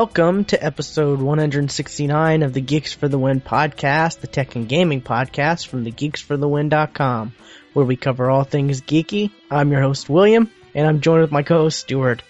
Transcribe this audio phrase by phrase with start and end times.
[0.00, 5.02] Welcome to episode 169 of the Geeks for the Win podcast, the tech and gaming
[5.02, 7.34] podcast from the geeksforthewin.com,
[7.74, 9.30] where we cover all things geeky.
[9.50, 12.22] I'm your host, William, and I'm joined with my co-host, Stuart.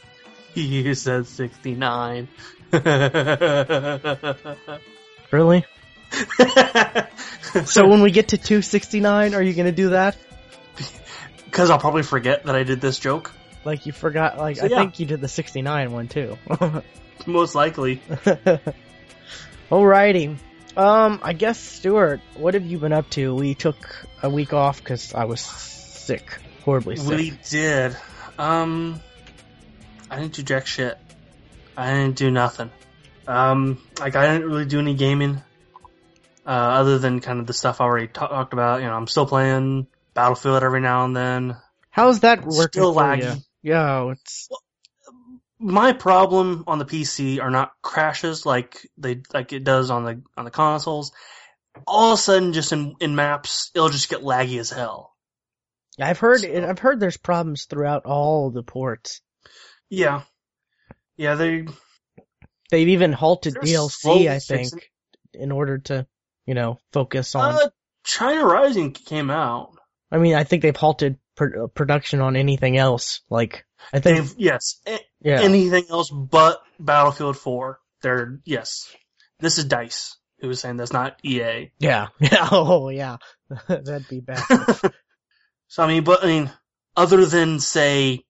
[0.54, 2.26] You said 69.
[5.30, 5.64] Really?
[7.66, 10.16] So when we get to 269, are you gonna do that?
[11.44, 13.30] Because I'll probably forget that I did this joke.
[13.64, 14.78] Like you forgot, like, So, I yeah.
[14.78, 16.36] think you did the 69 one too.
[17.26, 17.96] Most likely.
[19.70, 20.36] Alrighty.
[20.76, 23.34] Um, I guess, Stuart, what have you been up to?
[23.34, 23.76] We took
[24.22, 26.38] a week off because I was sick.
[26.64, 27.08] Horribly sick.
[27.16, 27.96] We did.
[28.38, 29.00] Um,
[30.10, 30.96] I didn't do jack shit.
[31.76, 32.70] I didn't do nothing.
[33.26, 35.42] Um, like I didn't really do any gaming.
[36.46, 38.80] Uh, other than kind of the stuff I already ta- talked about.
[38.80, 41.56] You know, I'm still playing Battlefield every now and then.
[41.90, 43.36] How's that working Still for laggy.
[43.62, 43.72] you?
[43.72, 44.48] Yo, it's
[45.60, 50.22] my problem on the PC are not crashes like they like it does on the
[50.36, 51.12] on the consoles.
[51.86, 55.14] All of a sudden, just in in maps, it'll just get laggy as hell.
[56.00, 59.20] I've heard So- I've heard there's problems throughout all the ports.
[59.90, 60.22] Yeah,
[61.16, 61.66] yeah, they
[62.70, 64.80] They've even halted DLC, I think, fixing-
[65.34, 66.06] in order to,
[66.46, 67.54] you know, focus on.
[67.56, 67.68] uh,
[68.04, 69.72] China Rising came out.
[70.10, 73.22] I mean, I think they've halted pr- uh, production on anything else.
[73.30, 77.80] Like, I think, They've yes, a- yeah, anything else but Battlefield Four.
[78.02, 78.94] They're yes,
[79.38, 81.72] this is Dice who was saying that's not EA.
[81.78, 82.48] yeah, yeah.
[82.50, 83.16] Oh, yeah,
[83.68, 84.42] that'd be bad.
[85.72, 86.50] So I mean, but I mean,
[86.96, 88.24] other than say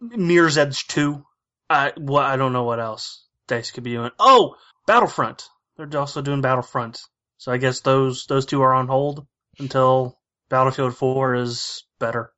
[0.00, 1.24] Mirror's Edge Two,
[1.68, 4.12] I what I don't know what else Dice could be doing.
[4.16, 4.54] Oh,
[4.86, 5.42] Battlefront.
[5.76, 7.00] They're also doing Battlefront.
[7.38, 9.26] So I guess those those two are on hold
[9.58, 10.20] until
[10.52, 12.30] Battlefield Four is better.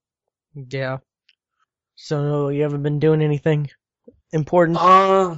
[0.54, 0.98] yeah.
[1.96, 3.70] So you haven't been doing anything
[4.32, 4.78] important?
[4.80, 5.36] Uh,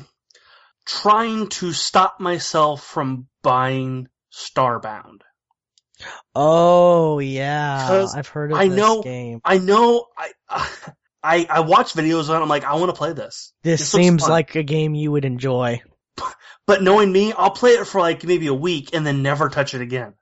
[0.84, 5.22] trying to stop myself from buying Starbound.
[6.34, 9.40] oh yeah, I've heard of I this know- game.
[9.44, 10.32] I know I.
[11.24, 13.52] I, I watch videos on it, I'm like, I want to play this.
[13.64, 15.82] This, this seems like a game you would enjoy.
[16.68, 19.74] But knowing me, I'll play it for like maybe a week and then never touch
[19.74, 20.14] it again.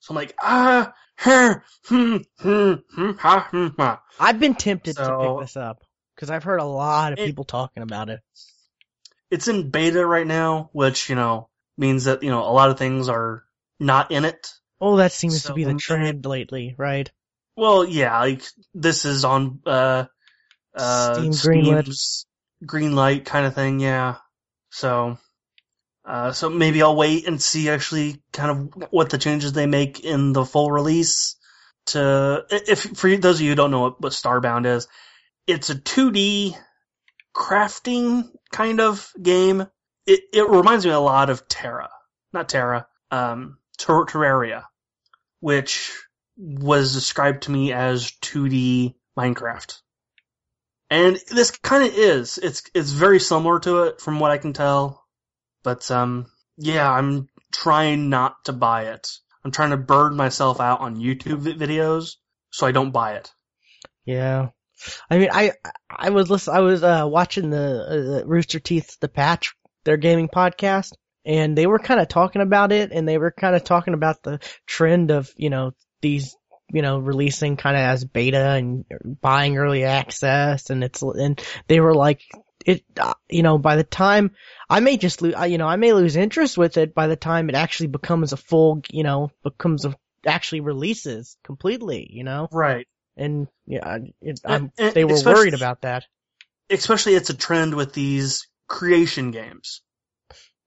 [0.00, 4.02] So I'm like, ah, huh, ha, ha.
[4.20, 5.82] I've been tempted to pick this up
[6.14, 8.20] because I've heard a lot of It- people talking about it.
[9.30, 12.78] It's in beta right now, which, you know, means that, you know, a lot of
[12.78, 13.44] things are
[13.80, 14.52] not in it.
[14.80, 17.10] Oh, that seems to be the trend lately, right?
[17.56, 18.42] Well, yeah, like,
[18.74, 20.04] this is on, uh,
[20.74, 22.26] uh, Steam Steam's
[22.64, 24.16] Greenlight kind of thing, yeah.
[24.70, 25.18] So,
[26.06, 30.00] uh, so maybe I'll wait and see actually kind of what the changes they make
[30.00, 31.36] in the full release
[31.86, 34.86] to, if, for those of you who don't know what, what Starbound is,
[35.46, 36.56] it's a 2D
[37.34, 39.66] crafting kind of game.
[40.06, 41.90] It, it reminds me a lot of Terra.
[42.32, 44.64] Not Terra, um, Ter- Terraria,
[45.40, 45.92] which
[46.36, 49.80] was described to me as 2D Minecraft.
[50.88, 52.38] And this kind of is.
[52.38, 55.05] It's it's very similar to it from what I can tell.
[55.66, 59.08] But um yeah, I'm trying not to buy it.
[59.44, 62.12] I'm trying to burn myself out on YouTube videos
[62.50, 63.32] so I don't buy it.
[64.04, 64.50] Yeah.
[65.10, 65.54] I mean, I
[65.90, 70.28] I was listen, I was uh, watching the uh, Rooster Teeth the Patch their gaming
[70.28, 70.92] podcast,
[71.24, 74.22] and they were kind of talking about it, and they were kind of talking about
[74.22, 76.36] the trend of you know these
[76.70, 78.84] you know releasing kind of as beta and
[79.20, 82.20] buying early access, and it's and they were like
[82.66, 84.32] it uh, you know by the time
[84.68, 87.48] I may just lose you know I may lose interest with it by the time
[87.48, 89.96] it actually becomes a full you know becomes a
[90.26, 92.86] actually releases completely you know Right.
[93.16, 96.04] and yeah, it, I'm, And- they were worried about that.
[96.68, 99.80] especially it's a trend with these creation games.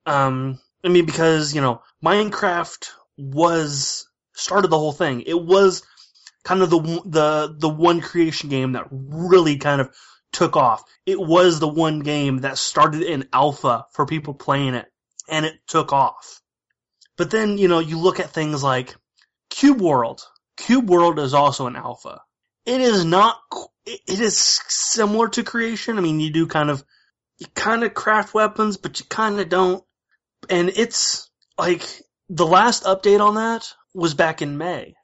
[0.06, 5.22] Um, I mean, because, you know, Minecraft was, started the whole thing.
[5.22, 5.84] It was
[6.44, 9.94] kind of the, the, the one creation game that really kind of
[10.40, 10.86] took off.
[11.06, 14.88] It was the one game that started in alpha for people playing it,
[15.28, 16.42] and it took off.
[17.18, 18.96] But then, you know, you look at things like
[19.50, 20.22] Cube World.
[20.56, 22.22] Cube World is also an alpha.
[22.66, 23.38] It is not,
[23.86, 25.98] it is similar to creation.
[25.98, 26.86] I mean, you do kind of,
[27.38, 29.84] you kind of craft weapons, but you kind of don't.
[30.50, 31.84] And it's like,
[32.30, 34.96] the last update on that was back in May.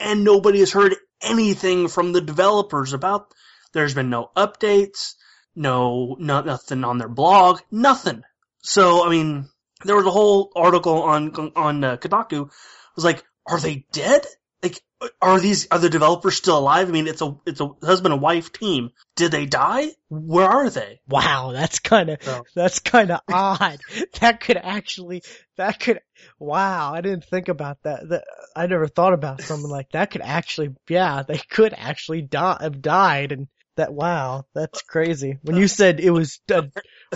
[0.00, 3.32] And nobody has heard anything from the developers about,
[3.72, 5.14] there's been no updates,
[5.54, 8.22] no, not nothing on their blog, nothing.
[8.62, 9.48] So, I mean,
[9.84, 12.50] there was a whole article on, on uh, Kotaku,
[12.96, 14.26] was like, are they dead?
[14.62, 14.80] like
[15.22, 16.88] are these are the developers still alive?
[16.88, 18.90] I mean, it's a it's a husband and wife team.
[19.16, 19.88] Did they die?
[20.08, 21.00] Where are they?
[21.08, 23.80] Wow, that's kind of So- that's kind of odd.
[24.20, 25.22] That could actually
[25.56, 26.00] that could
[26.38, 28.08] wow, I didn't think about that.
[28.08, 28.24] That
[28.54, 32.82] I never thought about something like that could actually yeah, they could actually die have
[32.82, 33.48] died and
[33.80, 35.38] that wow, that's crazy.
[35.42, 36.62] When you said it was uh,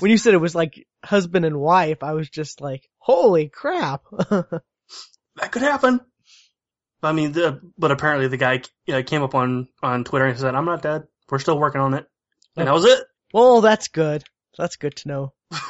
[0.01, 4.03] when you said it was like husband and wife, I was just like, "Holy crap."
[5.37, 6.01] That could happen.
[7.03, 10.39] I mean, the, but apparently the guy you know, came up on on Twitter and
[10.39, 11.09] said, "I'm not dead.
[11.29, 12.07] We're still working on it,"
[12.57, 13.05] and that was it.
[13.33, 14.23] well, that's good.
[14.57, 15.33] That's good to know.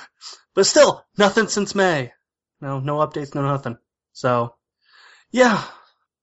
[0.55, 2.12] But still, nothing since May.
[2.61, 3.76] No, no updates, no nothing.
[4.12, 4.55] So,
[5.32, 5.64] yeah,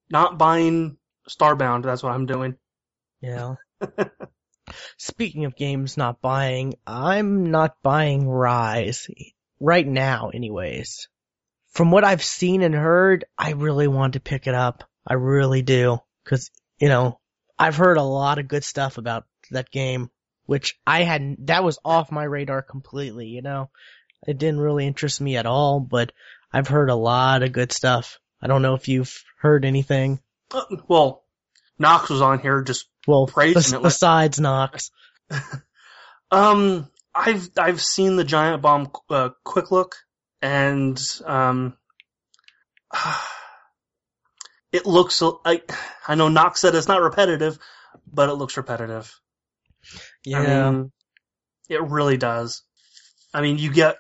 [0.10, 0.98] not buying
[1.30, 1.84] Starbound.
[1.84, 2.56] That's what I'm doing.
[3.22, 3.56] Yeah.
[4.98, 9.10] Speaking of games not buying, I'm not buying Ryse.
[9.60, 11.08] Right now, anyways.
[11.70, 14.84] From what I've seen and heard, I really want to pick it up.
[15.08, 16.00] I really do.
[16.26, 17.20] Cause, you know,
[17.58, 20.10] I've heard a lot of good stuff about that game,
[20.46, 23.70] which I hadn't, that was off my radar completely, you know.
[24.28, 26.12] It didn't really interest me at all, but
[26.52, 28.20] I've heard a lot of good stuff.
[28.42, 30.20] I don't know if you've heard anything.
[30.52, 31.24] Uh, Well,
[31.80, 34.92] Knox was on here just Well, Praising bes- it like- besides Knox.
[36.32, 39.98] Um, I've I've seen the Giant Bomb uh, quick look,
[40.42, 41.76] and um,
[44.72, 45.22] it looks.
[45.46, 45.62] I
[46.08, 47.60] I know Knox said it's not repetitive,
[48.12, 49.14] but it looks repetitive.
[50.24, 50.40] Yeah.
[50.68, 50.92] I mean,
[51.70, 52.64] it really does.
[53.34, 53.98] I mean, you get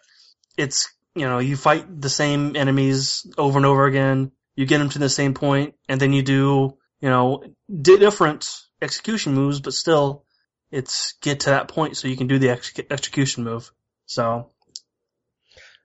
[0.57, 4.31] it's you know you fight the same enemies over and over again.
[4.55, 7.43] You get them to the same point, and then you do you know
[7.81, 8.49] different
[8.81, 10.23] execution moves, but still,
[10.71, 13.71] it's get to that point so you can do the ex- execution move.
[14.05, 14.51] So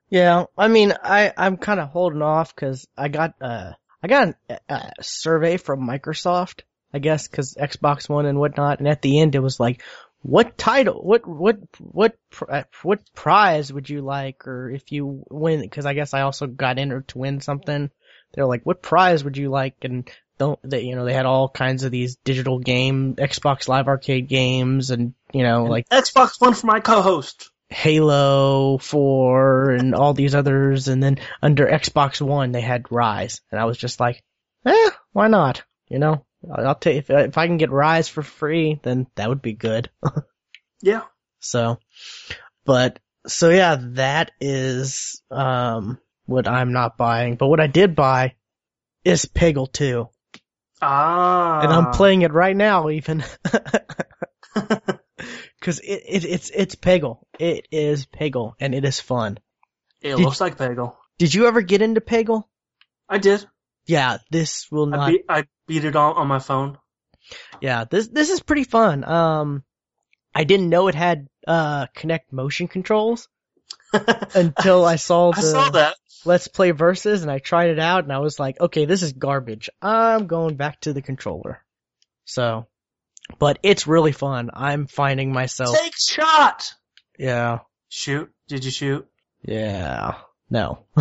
[0.09, 3.73] Yeah, I mean, I I'm kind of holding off because I got uh
[4.03, 8.89] I got a, a survey from Microsoft, I guess, because Xbox One and whatnot, and
[8.89, 9.83] at the end it was like,
[10.23, 12.17] what title, what what what
[12.49, 15.61] uh, what prize would you like, or if you win?
[15.61, 17.91] Because I guess I also got entered to win something.
[18.35, 19.77] They're like, what prize would you like?
[19.83, 23.89] And don't they, you know, they had all kinds of these digital game, Xbox Live
[23.89, 25.89] Arcade games, and you know, like.
[25.89, 27.51] Xbox One for my co-host.
[27.69, 33.61] Halo 4 and all these others, and then under Xbox One they had Ryse, and
[33.61, 34.23] I was just like,
[34.65, 35.65] eh, why not?
[35.89, 39.29] You know, I'll I'll take if if I can get Ryse for free, then that
[39.29, 39.91] would be good.
[40.83, 41.03] Yeah,
[41.41, 41.79] So,
[42.67, 47.37] but so yeah, that is um what I'm not buying.
[47.37, 48.35] But what I did buy
[49.05, 50.09] is Peggle 2,
[50.83, 53.25] ah, and I'm playing it right now even.
[55.61, 57.21] Cause it, it, it's, it's Peggle.
[57.39, 59.39] It is Peggle, and it is fun.
[60.01, 60.95] it Did- looks like Peggle.
[61.19, 62.45] Did you ever get into Peggle?
[63.09, 63.45] I did.
[63.87, 65.11] Yeah, this will I not.
[65.11, 66.77] beat, I beat it on, on my phone.
[67.61, 69.03] yeah, this this is pretty fun.
[69.05, 69.65] Um,
[70.35, 73.29] I didn't know it had uh Kinect motion controls
[74.35, 75.97] until I saw the I saw that.
[76.25, 79.13] Let's Play versus, and I tried it out, and I was like, okay, this is
[79.13, 79.71] garbage.
[79.81, 81.63] I'm going back to the controller.
[82.25, 82.67] So,
[83.39, 84.51] but it's really fun.
[84.53, 85.77] I'm finding myself.
[85.79, 86.75] Take shot.
[87.19, 88.33] Yeah, Shoot.
[88.49, 89.07] Did you shoot?
[89.43, 90.17] yeah,
[90.51, 90.85] no,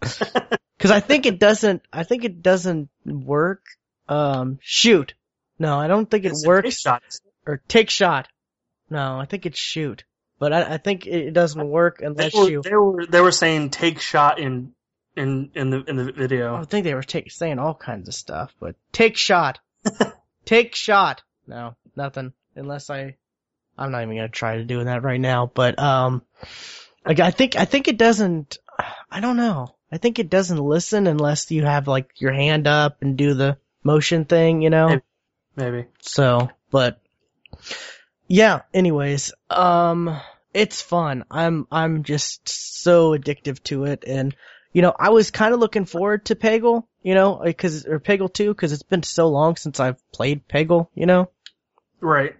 [0.00, 1.82] because I think it doesn't.
[1.92, 3.62] I think it doesn't work.
[4.08, 5.14] Um, shoot.
[5.58, 6.66] No, I don't think it It's works.
[6.68, 7.02] take shot.
[7.46, 8.26] or take shot.
[8.88, 10.04] No, I think it's shoot.
[10.40, 12.62] But I, I think it doesn't work They unless were, you.
[12.62, 14.72] they were they were saying take shot in
[15.14, 16.56] in in the in the video.
[16.56, 19.60] I think they were take, saying all kinds of stuff, but take shot.
[20.46, 21.22] take shot.
[21.46, 22.32] No, nothing.
[22.56, 23.16] Unless I,
[23.76, 25.50] I'm not even gonna try to do that right now.
[25.52, 26.22] But um,
[27.04, 28.58] like I think I think it doesn't.
[29.10, 29.74] I don't know.
[29.92, 33.58] I think it doesn't listen unless you have like your hand up and do the
[33.84, 34.62] motion thing.
[34.62, 34.88] You know.
[34.88, 35.02] Maybe.
[35.56, 35.88] Maybe.
[36.00, 36.98] So, but
[38.30, 40.16] yeah, anyways, um
[40.54, 41.24] it's fun.
[41.30, 44.34] I'm I'm just so addictive to it and
[44.72, 48.32] you know, I was kind of looking forward to Peggle, you know, cuz or Peggle
[48.32, 51.28] 2 cuz it's been so long since I've played Peggle, you know.
[52.00, 52.36] Right.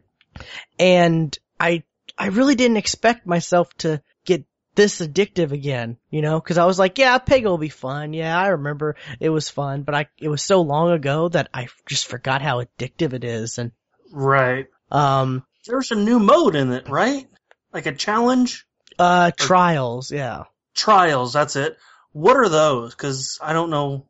[0.78, 1.82] And I
[2.16, 4.44] I really didn't expect myself to get
[4.76, 8.12] this addictive again, you know, cuz I was like, yeah, Peggle will be fun.
[8.12, 11.66] Yeah, I remember it was fun, but I it was so long ago that I
[11.86, 13.72] just forgot how addictive it is and
[14.12, 14.68] Right.
[14.92, 17.26] um There's a new mode in it, right?
[17.72, 18.66] Like a challenge?
[18.98, 20.44] Uh, trials, yeah.
[20.74, 21.76] Trials, that's it.
[22.12, 22.94] What are those?
[22.94, 24.06] Because I don't know.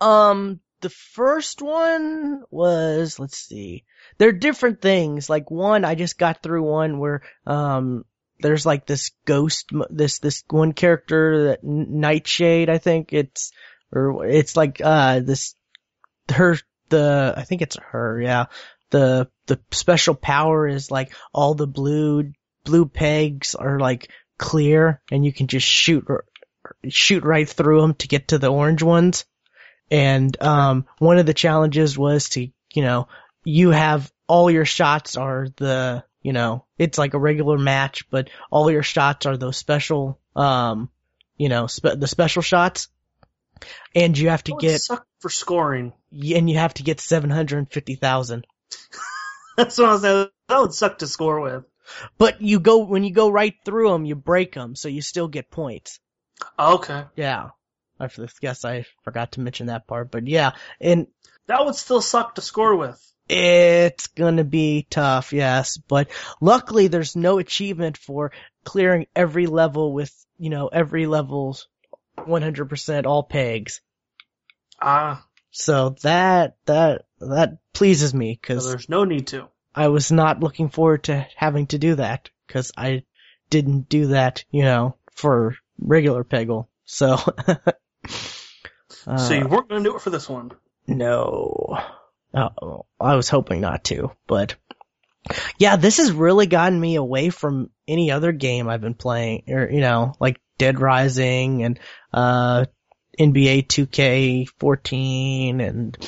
[0.00, 3.84] Um, the first one was, let's see,
[4.18, 5.28] they're different things.
[5.28, 8.04] Like one, I just got through one where, um,
[8.40, 13.50] there's like this ghost, mo- this, this one character that Nightshade, I think it's,
[13.90, 15.54] or it's like, uh, this
[16.30, 18.46] her the I think it's her, yeah.
[18.90, 22.32] The the special power is like all the blue
[22.64, 26.06] blue pegs are like clear and you can just shoot
[26.88, 29.24] shoot right through them to get to the orange ones.
[29.90, 33.08] And um one of the challenges was to, you know,
[33.44, 38.28] you have all your shots are the, you know, it's like a regular match, but
[38.50, 40.90] all your shots are those special um
[41.36, 42.88] you know, spe- the special shots.
[43.94, 45.92] And you have to That get suck for scoring.
[46.12, 48.46] and you have to get 750,000.
[49.56, 50.28] That's what I was saying.
[50.48, 51.64] That would suck to score with.
[52.18, 55.28] But you go, when you go right through them, you break them, so you still
[55.28, 56.00] get points.
[56.58, 57.04] Okay.
[57.16, 57.50] Yeah.
[57.98, 58.08] I
[58.40, 61.06] guess I forgot to mention that part, but yeah, and
[61.46, 63.00] That would still suck to score with.
[63.28, 66.08] it's gonna be tough, yes, but
[66.40, 68.32] luckily there's no achievement for
[68.64, 71.68] clearing every level with, you know, every level's
[72.18, 73.80] 100% all pegs.
[74.80, 79.48] Ah, So that, that, that pleases me, so cause there's no need to.
[79.74, 83.04] I was not looking forward to having to do that because I
[83.50, 86.68] didn't do that, you know, for regular Peggle.
[86.84, 87.14] So,
[89.06, 90.52] uh, so you weren't going to do it for this one.
[90.86, 91.78] no,
[92.62, 94.56] oh, I was hoping not to, but
[95.58, 99.68] yeah, this has really gotten me away from any other game I've been playing, or
[99.70, 101.78] you know, like Dead Rising and
[102.12, 102.66] uh
[103.18, 105.98] NBA 2K14 and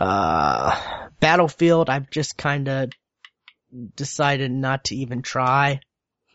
[0.00, 1.88] uh Battlefield.
[1.90, 2.90] I've just kind of
[3.96, 5.80] decided not to even try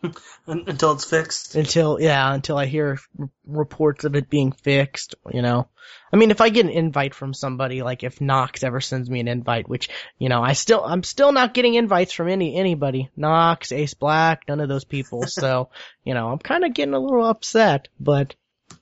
[0.48, 1.56] Until it's fixed.
[1.56, 5.16] until yeah until I hear r- reports of it being fixed.
[5.34, 5.68] You know,
[6.14, 9.20] I mean, if I get an invite from somebody, like if Knox ever sends me
[9.20, 13.10] an invite, which you know, I still I'm still not getting invites from any anybody,
[13.18, 15.24] Knox, Ace Black, none of those people.
[15.28, 15.70] So
[16.06, 18.36] you know, I'm kind of getting a little upset, but.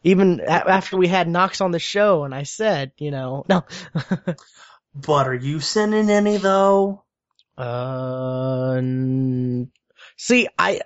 [0.03, 3.63] Even a- after we had Knox on the show, and I said, you know, no,
[4.99, 7.03] But are you sending any though?
[7.57, 9.71] Uh, n-
[10.15, 10.81] see, I,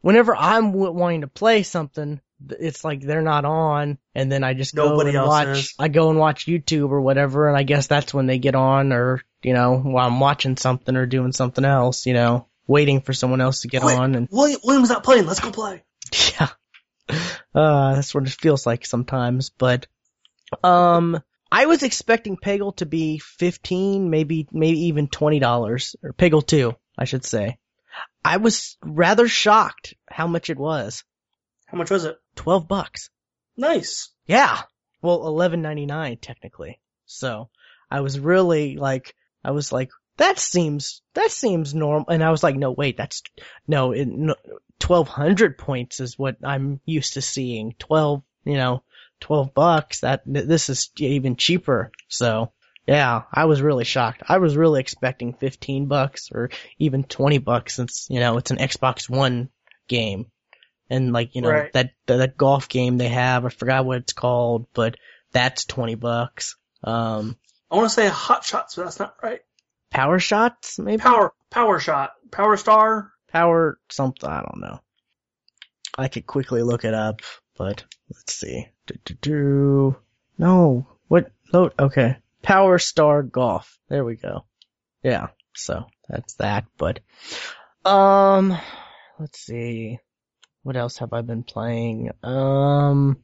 [0.00, 2.20] whenever I'm w- wanting to play something,
[2.50, 5.46] it's like they're not on, and then I just go Nobody and else watch.
[5.48, 5.74] is.
[5.78, 8.92] I go and watch YouTube or whatever, and I guess that's when they get on,
[8.92, 13.12] or you know, while I'm watching something or doing something else, you know, waiting for
[13.12, 15.26] someone else to get Wait, on, and William, William's not playing.
[15.26, 15.84] Let's go play.
[16.38, 16.48] yeah,
[17.54, 19.50] uh, that's what it feels like sometimes.
[19.50, 19.86] But,
[20.64, 26.46] um, I was expecting Peggle to be fifteen, maybe maybe even twenty dollars, or Peggle
[26.46, 27.58] two, I should say.
[28.24, 31.04] I was rather shocked how much it was.
[31.66, 32.16] How much was it?
[32.36, 33.10] Twelve bucks.
[33.54, 34.10] Nice.
[34.26, 34.62] Yeah.
[35.02, 36.80] Well, eleven ninety nine technically.
[37.04, 37.50] So
[37.90, 42.08] I was really like, I was like, that seems that seems normal.
[42.08, 43.22] And I was like, no, wait, that's
[43.68, 44.36] no, it, no
[44.78, 47.74] twelve hundred points is what I'm used to seeing.
[47.78, 48.84] Twelve, you know,
[49.22, 50.00] twelve bucks.
[50.00, 51.90] That this is even cheaper.
[52.08, 52.52] So
[52.86, 54.22] yeah, I was really shocked.
[54.28, 58.58] I was really expecting fifteen bucks or even twenty bucks since you know it's an
[58.58, 59.48] Xbox One
[59.88, 60.26] game.
[60.90, 61.72] And like, you know, Right.
[61.72, 64.96] that, that, that golf game they have, I forgot what it's called, but
[65.30, 66.56] that's 20 bucks.
[66.84, 67.38] Um,
[67.70, 69.40] I want to say hot shots, but that's not right.
[69.88, 71.00] power shots, maybe?
[71.00, 73.10] Power, power shot, power star.
[73.28, 74.80] Power something, I don't know.
[75.96, 77.22] I could quickly look it up,
[77.56, 78.68] but let's see.
[78.86, 79.96] Do, do, do.
[80.38, 82.16] No, what, load, okay.
[82.42, 83.78] Power Star Golf.
[83.88, 84.44] There we go.
[85.02, 87.00] Yeah, so that's that, but,
[87.84, 88.56] um,
[89.18, 89.98] let's see.
[90.62, 92.10] What else have I been playing?
[92.22, 93.18] Um,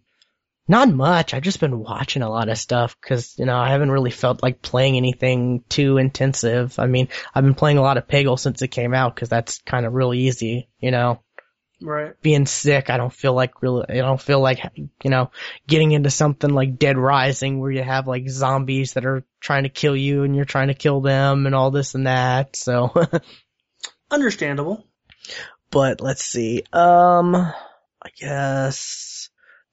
[0.67, 1.33] not much.
[1.33, 4.43] I've just been watching a lot of stuff because, you know, I haven't really felt
[4.43, 6.79] like playing anything too intensive.
[6.79, 9.63] I mean, I've been playing a lot of Peggle since it came out because that's
[9.63, 11.21] kind of real easy, you know.
[11.81, 12.21] Right.
[12.23, 15.31] Being sick, I don't feel like really, I don't feel like, you know,
[15.67, 19.69] getting into something like Dead Rising where you have like zombies that are trying to
[19.69, 22.57] kill you and you're trying to kill them and all this and that.
[22.57, 22.93] So,
[24.11, 24.87] Understandable.
[25.71, 26.63] but let's see.
[26.73, 29.29] Um, I guess,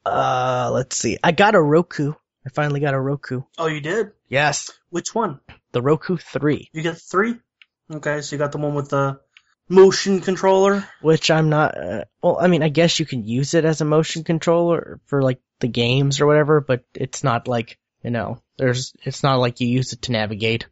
[0.05, 1.17] uh, let's see.
[1.23, 2.13] I got a Roku.
[2.45, 3.41] I finally got a Roku.
[3.57, 4.11] Oh, you did?
[4.29, 4.71] Yes.
[4.89, 5.39] Which one?
[5.71, 7.35] The Roku 3, You get three?
[7.91, 9.19] Okay, so you got the one with the
[9.67, 10.87] motion controller.
[11.01, 13.85] which I'm not, uh, well, I mean, I guess you can use it as a
[13.85, 18.93] motion controller for like the games or whatever, but it's not like, you know, there's,
[19.03, 20.67] it's not like you use it to navigate.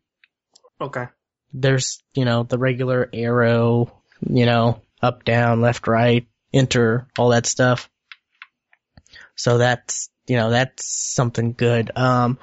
[0.79, 1.05] Okay.
[1.53, 7.45] There's, you know, the regular arrow, you know, up, down, left, right, enter, all that
[7.45, 7.89] stuff.
[9.35, 11.91] So that's, you know, that's something good.
[11.95, 12.37] Um,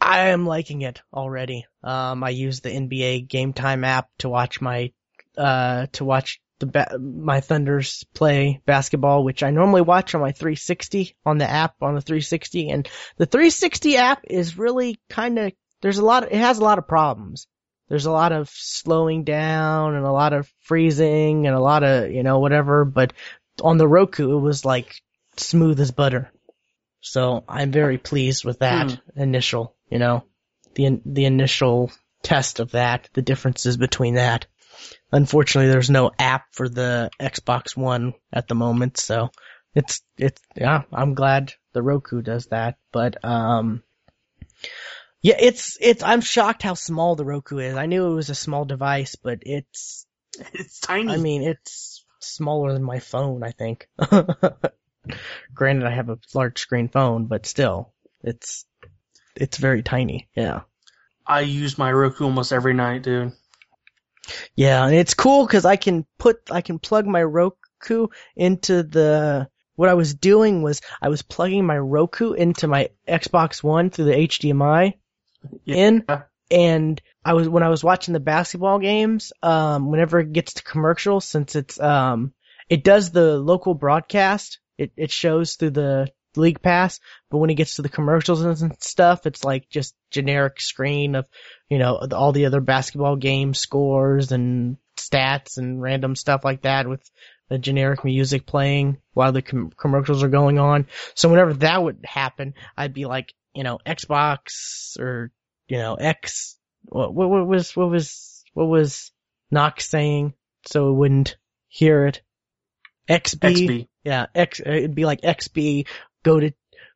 [0.00, 1.66] I am liking it already.
[1.82, 4.92] Um, I use the NBA Game Time app to watch my,
[5.38, 10.32] uh, to watch the ba- my Thunders play basketball, which I normally watch on my
[10.32, 15.52] 360 on the app on the 360, and the 360 app is really kind of
[15.80, 16.24] there's a lot.
[16.24, 17.46] Of, it has a lot of problems.
[17.88, 22.10] There's a lot of slowing down and a lot of freezing and a lot of
[22.10, 22.84] you know whatever.
[22.84, 23.12] But
[23.62, 25.00] on the Roku, it was like
[25.36, 26.32] smooth as butter.
[27.00, 29.20] So I'm very pleased with that Hmm.
[29.20, 30.24] initial, you know,
[30.74, 31.92] the the initial
[32.24, 34.46] test of that, the differences between that.
[35.12, 39.30] Unfortunately, there's no app for the Xbox One at the moment, so
[39.74, 43.82] it's it's yeah, I'm glad the Roku does that, but um
[45.22, 47.76] yeah, it's it's I'm shocked how small the Roku is.
[47.76, 50.06] I knew it was a small device, but it's
[50.52, 51.12] It's tiny.
[51.12, 53.88] I mean, it's smaller than my phone, I think.
[55.54, 57.92] Granted, I have a large screen phone, but still,
[58.22, 58.64] it's
[59.34, 60.28] it's very tiny.
[60.36, 60.62] Yeah,
[61.26, 63.32] I use my Roku almost every night, dude.
[64.56, 69.48] Yeah, and it's cool because I can put I can plug my Roku into the.
[69.76, 74.06] What I was doing was I was plugging my Roku into my Xbox One through
[74.06, 74.94] the HDMI
[75.64, 75.76] Yeah.
[75.76, 76.04] in,
[76.50, 79.32] and I was when I was watching the basketball games.
[79.42, 82.32] Um, whenever it gets to commercials, since it's um,
[82.68, 84.58] it does the local broadcast.
[84.76, 86.08] It it shows through the
[86.38, 90.60] league pass, but when it gets to the commercials and stuff, it's like just generic
[90.60, 91.26] screen of
[91.68, 96.88] you know all the other basketball game scores and stats and random stuff like that
[96.88, 97.08] with
[97.48, 100.86] the generic music playing while the com- commercials are going on.
[101.14, 105.30] So whenever that would happen, I'd be like, you know, Xbox or
[105.66, 106.56] you know X.
[106.84, 109.10] What, what, what was what was what was
[109.50, 110.34] Knox saying
[110.66, 111.36] so it wouldn't
[111.68, 112.22] hear it?
[113.08, 113.38] XB.
[113.38, 113.88] XB.
[114.04, 114.60] Yeah, X.
[114.60, 115.86] It'd be like XB.
[116.24, 116.52] Go to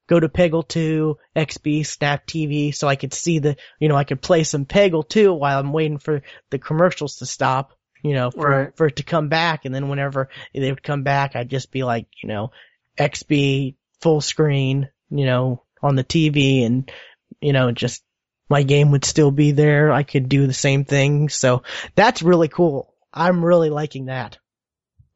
[0.09, 4.05] go to Peggle 2, XB, Snap TV, so I could see the, you know, I
[4.05, 8.31] could play some Peggle 2 while I'm waiting for the commercials to stop, you know,
[8.31, 8.77] for, Right.
[8.77, 9.65] for it to come back.
[9.65, 12.51] And then whenever they would come back, I'd just be like, you know,
[12.99, 16.91] XB full screen, you know, on the TV and,
[17.41, 18.03] you know, just
[18.51, 19.93] my game would still be there.
[19.93, 21.29] I could do the same thing.
[21.31, 21.63] So
[21.95, 22.93] that's really cool.
[23.15, 24.39] I'm really liking that.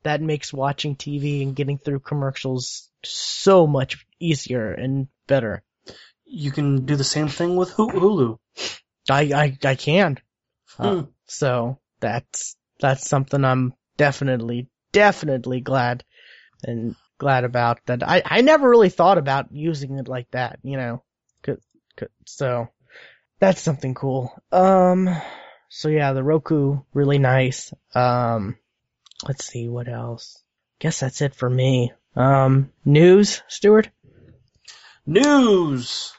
[0.07, 5.63] That makes watching TV and getting through commercials so much easier and better.
[6.25, 8.39] You can do the same thing with Hulu.
[9.11, 10.19] I, I, I can.
[10.79, 11.01] Uh, Hmm.
[11.27, 16.05] so that's, that's something I'm definitely, definitely glad
[16.63, 18.07] and glad about that.
[18.07, 21.03] I, I never really thought about using it like that, you know,
[22.27, 22.69] so
[23.41, 24.33] that's something cool.
[24.53, 25.09] Um,
[25.69, 27.73] so yeah, the Roku, really nice.
[27.95, 28.57] Um,
[29.27, 30.43] let's see what else.
[30.81, 31.93] Guess that's it for me.
[32.15, 33.91] Um, news, Stuart?
[35.07, 36.13] News.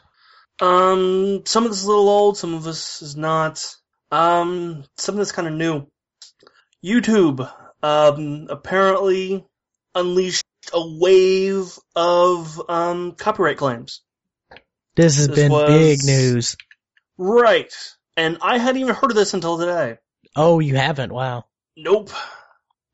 [0.60, 3.64] Um, some of this is a little old, some of this is not.
[4.12, 5.88] Um, some of this kind of new.
[6.84, 7.52] YouTube,
[7.84, 9.46] um, apparently
[9.94, 14.02] unleashed a wave of, um, copyright claims.
[14.96, 16.56] This has This been was- big news.
[17.18, 17.74] Right.
[18.16, 19.98] And I hadn't even heard of this until today.
[20.36, 21.12] Oh, you haven't?
[21.12, 21.46] Wow.
[21.76, 22.10] Nope.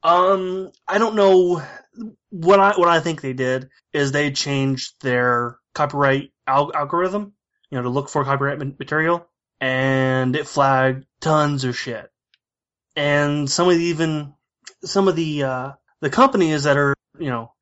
[0.03, 1.63] Um, I don't know.
[2.29, 7.33] What I what I think they did is they changed their copyright al- algorithm,
[7.69, 9.27] you know, to look for copyright material,
[9.61, 12.11] and it flagged tons of shit.
[12.95, 14.33] And some of the even
[14.83, 17.53] some of the uh, the companies that are you know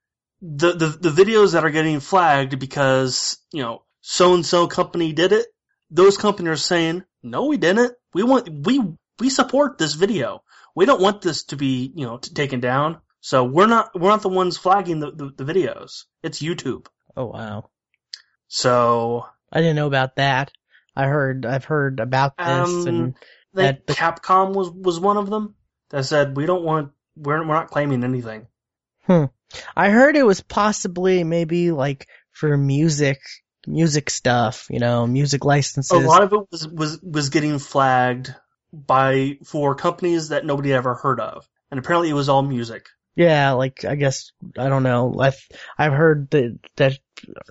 [0.41, 5.13] the, the the videos that are getting flagged because you know so and so company
[5.13, 5.47] did it.
[5.91, 7.93] Those companies are saying, no, we didn't.
[8.13, 8.81] We want we
[9.19, 10.41] we support this video
[10.75, 12.99] we don't want this to be, you know, t- taken down.
[13.19, 16.05] So we're not we're not the ones flagging the, the, the videos.
[16.23, 16.87] It's YouTube.
[17.15, 17.69] Oh wow.
[18.47, 20.51] So I didn't know about that.
[20.95, 23.15] I heard, I've heard about this Um, and
[23.53, 25.55] they, That- Capcom was was one of them
[25.89, 28.47] that said we don't want we're we're not claiming anything.
[29.03, 29.25] Hmm.
[29.75, 33.19] I heard it was possibly maybe like for music,
[33.67, 35.91] music stuff, you know, music licenses.
[35.91, 38.33] A lot of it was was was getting flagged
[38.73, 42.87] by for companies that nobody ever heard of, and apparently it was all music.
[43.15, 45.15] Yeah, like I guess I don't know.
[45.19, 46.99] I've I've heard that that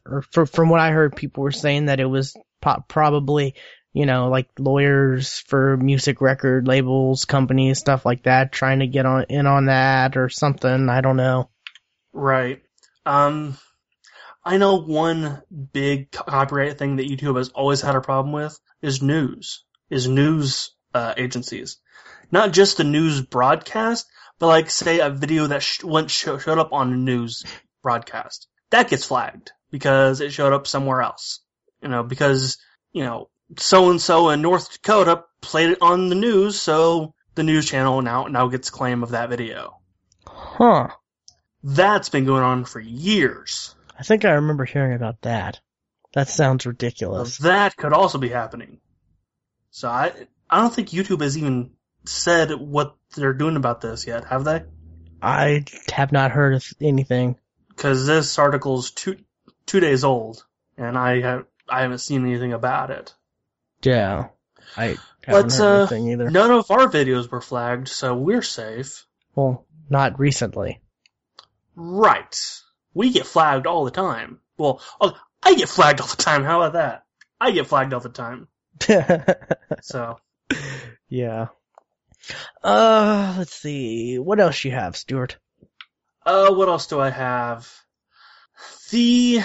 [0.06, 3.54] or fr from what I heard, people were saying that it was po- probably
[3.92, 9.04] you know like lawyers for music record labels, companies, stuff like that, trying to get
[9.04, 10.88] on in on that or something.
[10.88, 11.50] I don't know.
[12.12, 12.62] Right.
[13.04, 13.56] Um,
[14.44, 19.02] I know one big copyright thing that YouTube has always had a problem with is
[19.02, 21.78] news, is news uh, agencies.
[22.30, 24.06] Not just the news broadcast,
[24.38, 27.44] but like say a video that sh- once show- showed up on a news
[27.82, 28.46] broadcast.
[28.70, 31.40] That gets flagged because it showed up somewhere else.
[31.82, 32.58] You know, because,
[32.92, 37.42] you know, so and so in North Dakota played it on the news, so the
[37.42, 39.80] news channel now, now gets claim of that video.
[40.26, 40.88] Huh.
[41.62, 43.74] That's been going on for years.
[43.98, 45.60] I think I remember hearing about that.
[46.14, 47.38] That sounds ridiculous.
[47.38, 48.80] That could also be happening.
[49.70, 50.12] So I
[50.50, 51.70] I don't think YouTube has even
[52.04, 54.64] said what they're doing about this yet, have they?
[55.22, 57.36] I have not heard of anything.
[57.68, 59.16] Because this article's two
[59.66, 60.44] two days old,
[60.76, 63.14] and I have I haven't seen anything about it.
[63.82, 64.28] Yeah,
[64.76, 66.30] I haven't But heard uh, anything either.
[66.30, 69.06] none of our videos were flagged, so we're safe.
[69.34, 70.80] Well, not recently.
[71.76, 72.60] Right.
[72.92, 74.40] We get flagged all the time.
[74.58, 76.44] Well, oh, I get flagged all the time.
[76.44, 77.04] How about that?
[77.40, 78.48] I get flagged all the time.
[79.82, 80.18] So
[81.08, 81.48] yeah.
[82.62, 84.18] Uh, let's see.
[84.18, 85.38] What else you have, Stuart?
[86.24, 87.72] Uh, what else do I have?
[88.90, 89.40] The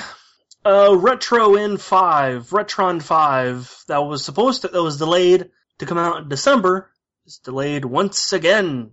[0.66, 6.24] uh, Retro N5, Retron 5, that was supposed to, that was delayed to come out
[6.24, 6.92] in December,
[7.26, 8.92] is delayed once again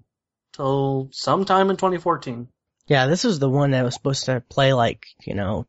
[0.52, 2.48] till sometime in 2014.
[2.86, 5.66] Yeah, this was the one that was supposed to play like, you know,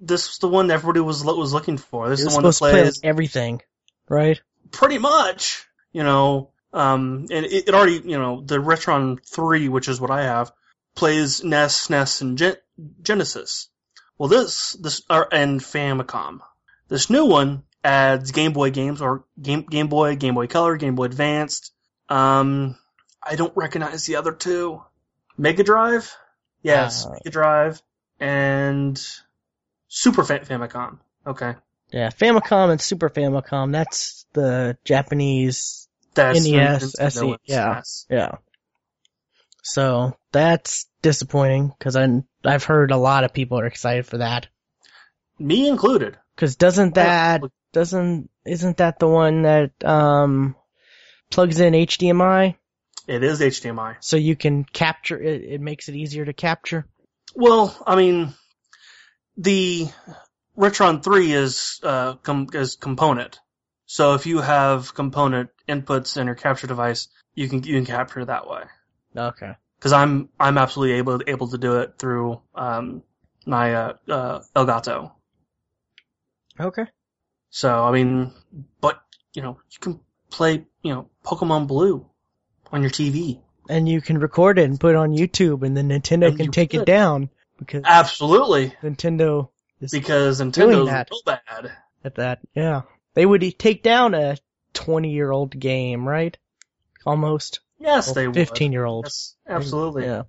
[0.00, 2.08] This was the one everybody was was looking for.
[2.08, 3.62] This it is was the one that supposed to play plays everything,
[4.08, 4.40] right?
[4.70, 5.65] pretty much,
[5.96, 10.10] you know, um, and it, it already, you know, the Retron 3, which is what
[10.10, 10.52] I have,
[10.94, 12.56] plays NES, SNES, and Gen-
[13.02, 13.70] Genesis.
[14.18, 16.40] Well, this, this, or, and Famicom.
[16.88, 20.96] This new one adds Game Boy games, or Game, Game Boy, Game Boy Color, Game
[20.96, 21.72] Boy Advanced.
[22.10, 22.76] Um,
[23.22, 24.82] I don't recognize the other two.
[25.38, 26.14] Mega Drive?
[26.62, 27.82] Yes, Uh, Mega Drive,
[28.20, 29.02] and
[29.88, 30.98] Super Fa- Famicom.
[31.26, 31.54] Okay.
[31.90, 35.85] Yeah, Famicom and Super Famicom, that's the Japanese,
[36.16, 37.82] That's NES, SE, yeah.
[38.10, 38.36] Yeah.
[39.62, 42.08] So, that's disappointing, cause I,
[42.44, 44.48] I've heard a lot of people are excited for that.
[45.38, 46.16] Me included.
[46.36, 50.56] Cause doesn't that doesn't isn't that the one that, um,
[51.30, 52.56] plugs in HDMI?
[53.06, 53.96] It is HDMI.
[54.00, 56.86] So you can capture it, it makes it easier to capture?
[57.34, 58.34] Well, I mean,
[59.36, 59.88] the
[60.56, 63.40] Retron 3 is, uh, com- is component.
[63.86, 68.24] So if you have component inputs in your capture device, you can, you can capture
[68.24, 68.62] that way.
[69.16, 69.52] Okay.
[69.80, 73.02] Cause I'm, I'm absolutely able, able to do it through, um,
[73.46, 75.12] my, uh, uh, Elgato.
[76.58, 76.86] Okay.
[77.50, 78.32] So, I mean,
[78.80, 79.00] but,
[79.34, 82.06] you know, you can play, you know, Pokemon Blue
[82.72, 83.40] on your TV.
[83.68, 86.50] And you can record it and put it on YouTube and then Nintendo And can
[86.50, 88.74] take it down because Absolutely.
[88.82, 89.48] Nintendo
[89.80, 91.08] is Because Doing Nintendo's that.
[91.10, 91.72] real bad.
[92.04, 92.40] at that.
[92.54, 92.82] Yeah.
[93.16, 94.36] They would take down a
[94.74, 96.36] 20 year old game, right?
[97.06, 97.60] Almost.
[97.78, 98.36] Yes, Well, they would.
[98.36, 99.06] 15 year old.
[99.06, 100.04] Yes, absolutely.
[100.04, 100.22] Yeah.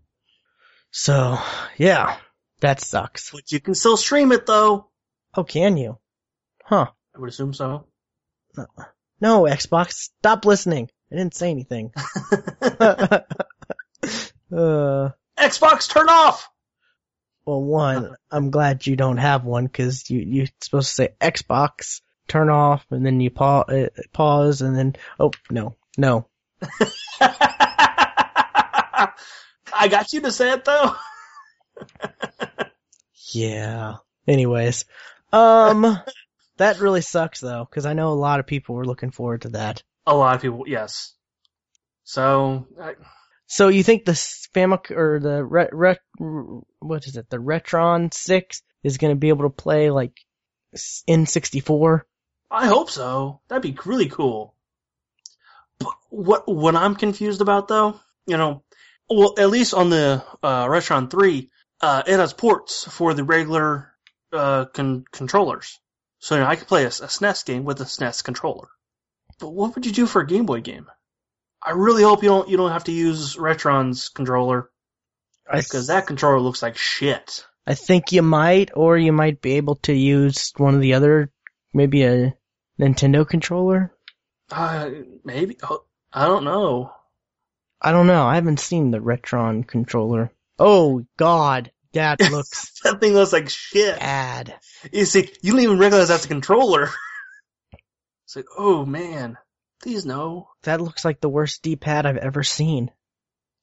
[0.90, 1.38] So,
[1.76, 2.18] yeah.
[2.62, 3.32] That sucks.
[3.32, 4.90] But you can still stream it though.
[5.36, 6.00] Oh, can you?
[6.64, 6.88] Huh.
[7.14, 7.86] I would assume so.
[9.20, 10.90] No, Xbox, stop listening.
[11.12, 11.92] I didn't say anything.
[12.62, 13.20] uh,
[15.38, 16.50] Xbox, turn off.
[17.46, 22.02] well, one, I'm glad you don't have one because you, you're supposed to say Xbox,
[22.28, 26.28] turn off, and then you pause, uh, pause, and then, oh, no, no.
[29.74, 30.96] I got you to say it though.
[33.34, 33.96] Yeah.
[34.28, 34.86] Anyways,
[35.32, 36.00] um,
[36.58, 39.50] that really sucks though, because I know a lot of people were looking forward to
[39.50, 39.84] that.
[40.06, 41.14] A lot of people, yes.
[42.04, 42.94] So, I,
[43.48, 46.00] So you think the Famic or the Ret, Ret,
[46.80, 47.30] what is it?
[47.30, 50.14] The Retron Six is going to be able to play like
[50.76, 52.02] N64?
[52.50, 53.42] I hope so.
[53.48, 54.54] That'd be really cool.
[55.80, 58.64] But what what I'm confused about though, you know,
[59.10, 61.50] well at least on the uh, Retron 3,
[61.82, 63.94] uh, it has ports for the regular
[64.32, 65.80] uh, con- controllers.
[66.20, 68.70] So you know, I could play a, a SNES game with a SNES controller.
[69.40, 70.88] But what would you do for a Game Boy game?
[71.62, 74.70] I really hope you don't you don't have to use Retron's controller
[75.52, 77.46] because that controller looks like shit.
[77.66, 81.32] I think you might, or you might be able to use one of the other,
[81.74, 82.36] maybe a
[82.80, 83.94] Nintendo controller.
[84.52, 84.90] Uh,
[85.24, 86.92] maybe oh, I don't know.
[87.82, 88.26] I don't know.
[88.26, 90.32] I haven't seen the Retron controller.
[90.58, 94.00] Oh God, that looks That thing looks like shit.
[94.00, 94.56] bad.
[94.92, 96.90] You see, you don't even recognize that's a controller.
[98.26, 99.38] it's like, oh man,
[99.82, 100.50] please no.
[100.64, 102.92] That looks like the worst D-pad I've ever seen.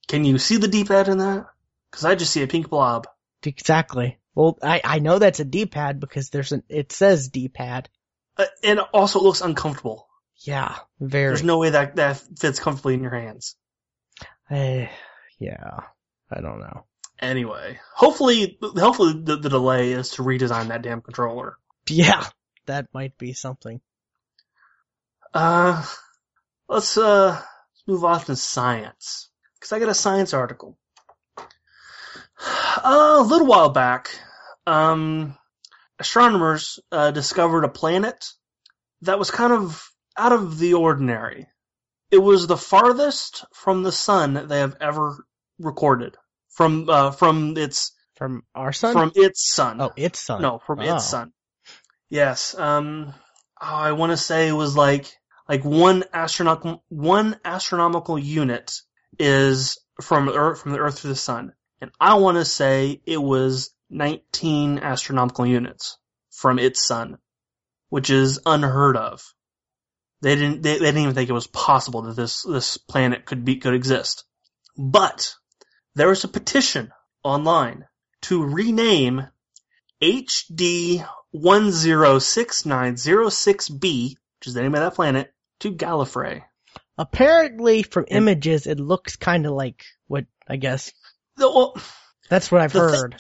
[0.07, 1.47] Can you see the D-pad in that?
[1.91, 3.07] Because I just see a pink blob.
[3.43, 4.19] Exactly.
[4.35, 7.89] Well, I, I know that's a D-pad because there's an, it says D-pad.
[8.37, 10.09] Uh, and also it looks uncomfortable.
[10.39, 11.29] Yeah, very.
[11.29, 13.57] There's no way that that fits comfortably in your hands.
[14.51, 14.89] Eh,
[15.39, 15.81] yeah,
[16.31, 16.85] I don't know.
[17.21, 21.57] Anyway, hopefully, hopefully the, the delay is to redesign that damn controller.
[21.89, 22.27] Yeah,
[22.67, 23.81] that might be something.
[25.33, 25.85] Uh,
[26.69, 30.77] let's uh let's move on to science because I got a science article.
[32.41, 34.11] Uh, a little while back,
[34.67, 35.37] um,
[35.99, 38.25] astronomers uh, discovered a planet
[39.03, 39.83] that was kind of
[40.17, 41.47] out of the ordinary.
[42.11, 45.25] It was the farthest from the sun they have ever
[45.59, 46.17] recorded
[46.51, 48.93] from uh, from its From our sun?
[48.93, 49.81] from its sun.
[49.81, 50.43] oh, its sun.
[50.43, 50.95] No, from Oh.
[50.95, 51.33] its sun.
[52.11, 52.55] Yes.
[52.57, 53.13] Um.
[53.61, 55.13] oh, I want to say it was like
[55.49, 58.73] like one astronomical one astronomical unit
[59.19, 63.23] is from Earth from the Earth to the sun, and I want to say it
[63.23, 65.99] was 19 astronomical units
[66.31, 67.19] from its sun,
[67.89, 69.23] which is unheard of.
[70.21, 73.45] They didn't they, they didn't even think it was possible that this this planet could
[73.45, 74.25] be could exist.
[74.77, 75.35] But
[75.95, 76.91] there was a petition
[77.23, 77.87] online
[78.23, 79.29] to rename
[80.03, 86.43] HD 106906B, which is the name of that planet, to Gallifrey.
[86.97, 90.91] Apparently, from images, it looks kind of like what I guess
[91.37, 91.77] The, well,
[92.29, 93.17] that's what I've the heard.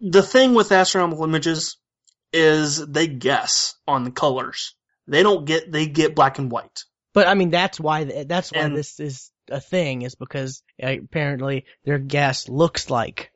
[0.00, 1.78] Thing, the thing with astronomical images
[2.32, 4.74] is they guess on the colors.
[5.08, 6.84] They don't get, they get black and white.
[7.14, 10.88] But I mean, that's why that's why And- this is a thing is because uh,
[11.02, 13.30] apparently their guess looks like.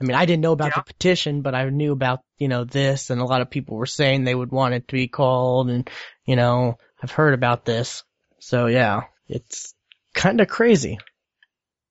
[0.00, 0.82] I mean, I didn't know about Yeah.
[0.86, 3.86] the petition, but I knew about you know this, and a lot of people were
[3.86, 5.90] saying they would want it to be called, and
[6.24, 8.04] you know I've heard about this.
[8.38, 9.74] So yeah, it's
[10.14, 10.98] kind of crazy.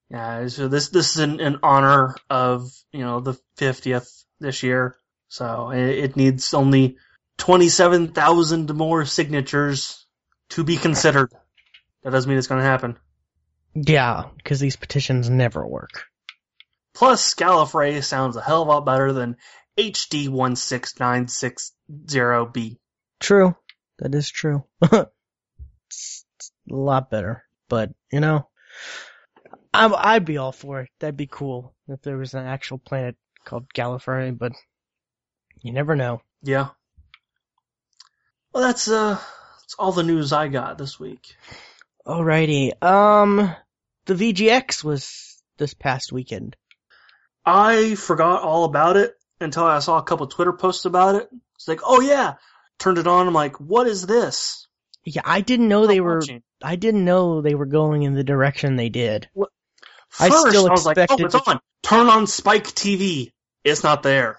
[0.09, 4.95] Yeah, so this, this is in, in honor of, you know, the 50th this year.
[5.27, 6.97] So it, it needs only
[7.37, 10.05] 27,000 more signatures
[10.49, 11.31] to be considered.
[12.03, 12.97] That doesn't mean it's going to happen.
[13.75, 16.03] Yeah, because these petitions never work.
[16.95, 19.37] Plus, Gallifrey sounds a hell of a lot better than
[19.77, 22.77] HD 16960B.
[23.19, 23.55] True,
[23.99, 24.63] that is true.
[24.81, 25.05] it's,
[25.87, 28.49] it's a lot better, but you know,
[29.73, 30.89] I'm, I'd be all for it.
[30.99, 34.53] That'd be cool if there was an actual planet called Gallifrey, but
[35.61, 36.21] you never know.
[36.41, 36.69] Yeah.
[38.53, 39.19] Well, that's, uh,
[39.59, 41.35] that's all the news I got this week.
[42.05, 43.55] Alrighty, um,
[44.05, 46.55] the VGX was this past weekend.
[47.45, 51.29] I forgot all about it until I saw a couple Twitter posts about it.
[51.55, 52.35] It's like, oh yeah,
[52.79, 53.27] turned it on.
[53.27, 54.67] I'm like, what is this?
[55.03, 56.19] Yeah, I didn't know they were.
[56.19, 56.41] watching.
[56.61, 59.29] I didn't know they were going in the direction they did.
[59.37, 59.45] I
[60.09, 61.59] First, still I was like, oh, it's to- on.
[61.83, 63.31] Turn on Spike TV.
[63.63, 64.37] It's not there.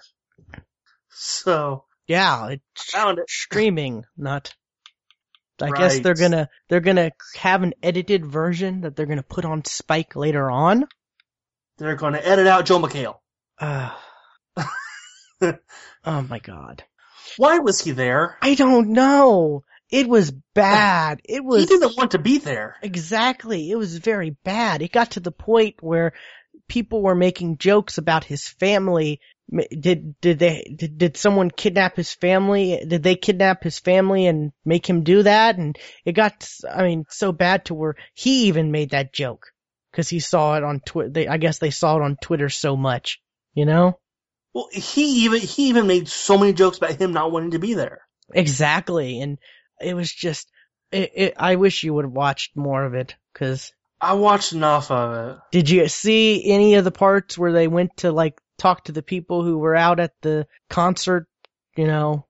[1.09, 3.25] So Yeah, it's found it.
[3.29, 4.53] streaming, not.
[5.61, 9.63] I guess they're gonna they're gonna have an edited version that they're gonna put on
[9.63, 10.87] Spike later on.
[11.77, 13.17] They're going to edit out Joel McHale.
[13.59, 13.89] Uh,
[16.05, 16.83] oh my god.
[17.37, 18.37] Why was he there?
[18.41, 19.63] I don't know.
[19.91, 21.21] It was bad.
[21.25, 22.77] It was He didn't want to be there.
[22.81, 23.69] exactly.
[23.69, 24.81] It was very bad.
[24.81, 26.13] It got to the point where
[26.67, 29.19] people were making jokes about his family.
[29.77, 32.81] Did did they did, did someone kidnap his family?
[32.87, 35.57] Did they kidnap his family and make him do that?
[35.57, 39.47] And it got I mean so bad to where he even made that joke
[39.91, 41.29] because he saw it on Twitter.
[41.29, 43.21] I guess they saw it on Twitter so much,
[43.53, 43.99] you know.
[44.53, 47.73] Well, he even he even made so many jokes about him not wanting to be
[47.73, 48.01] there.
[48.33, 49.37] Exactly, and
[49.83, 50.49] it was just.
[50.91, 54.91] It, it, I wish you would have watched more of it because I watched enough
[54.91, 55.37] of it.
[55.51, 59.01] Did you see any of the parts where they went to like talk to the
[59.03, 61.27] people who were out at the concert?
[61.77, 62.25] You know,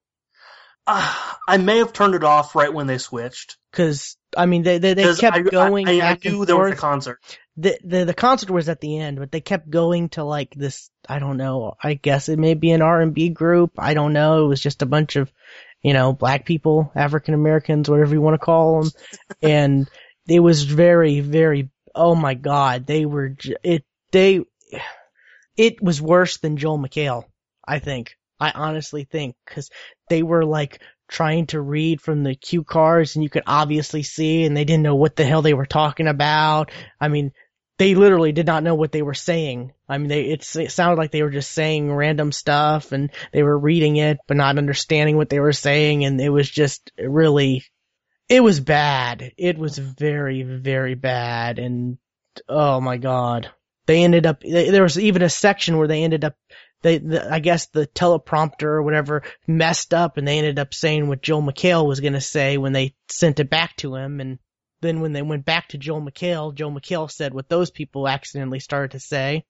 [0.85, 1.15] Uh,
[1.47, 3.57] I may have turned it off right when they switched.
[3.71, 6.73] because I mean they they, they kept I, going I, I, back knew there was
[6.73, 7.19] a concert.
[7.57, 10.89] The, the the concert was at the end, but they kept going to like this.
[11.09, 11.73] I don't know.
[11.81, 13.71] I guess it may be an R and B group.
[13.77, 14.45] I don't know.
[14.45, 15.31] It was just a bunch of,
[15.81, 18.91] you know, black people, African Americans, whatever you want to call them,
[19.41, 19.89] and
[20.27, 21.69] it was very very.
[21.93, 23.83] Oh my God, they were it.
[24.11, 24.41] They,
[25.57, 27.25] it was worse than Joel McHale.
[27.65, 28.15] I think.
[28.39, 29.69] I honestly think because
[30.09, 34.45] they were like trying to read from the cue cards and you could obviously see
[34.45, 36.71] and they didn't know what the hell they were talking about.
[36.99, 37.33] I mean,
[37.81, 39.73] they literally did not know what they were saying.
[39.89, 43.41] I mean, they, it's, it sounded like they were just saying random stuff and they
[43.41, 47.63] were reading it but not understanding what they were saying and it was just really,
[48.29, 49.31] it was bad.
[49.35, 51.97] It was very, very bad and
[52.47, 53.49] oh my god.
[53.87, 56.35] They ended up, they, there was even a section where they ended up
[56.83, 61.07] they, the, I guess the teleprompter or whatever messed up and they ended up saying
[61.07, 64.19] what Joel McHale was going to say when they sent it back to him.
[64.19, 64.37] And
[64.81, 68.59] then when they went back to Joel McHale, Joel McHale said what those people accidentally
[68.59, 69.45] started to say.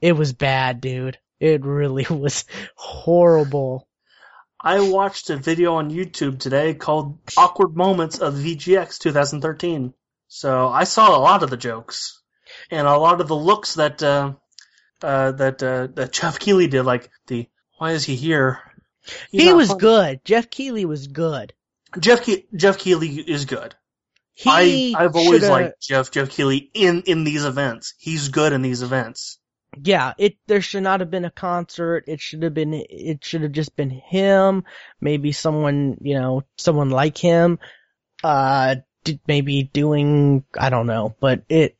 [0.00, 1.18] It was bad, dude.
[1.38, 2.44] It really was
[2.76, 3.86] horrible.
[4.62, 9.94] I watched a video on YouTube today called Awkward Moments of VGX 2013.
[10.28, 12.20] So I saw a lot of the jokes
[12.70, 14.34] and a lot of the looks that, uh,
[15.02, 18.60] uh, that, uh, that Geoff Keighley did, like the, why is he here?
[19.30, 19.80] He's he was funny.
[19.80, 20.24] good.
[20.24, 21.54] Geoff Keighley was good.
[21.98, 23.74] Geoff Ke- Geoff Keighley is good.
[24.42, 27.94] He I I've always liked Geoff Geoff Keighley in in these events.
[27.98, 29.38] He's good in these events.
[29.82, 32.04] yeah, it there should not have been a concert.
[32.08, 34.64] It should have been it should have just been him,
[35.00, 37.58] maybe someone, you know, someone like him
[38.24, 38.76] uh
[39.26, 41.76] maybe doing I don't know, but it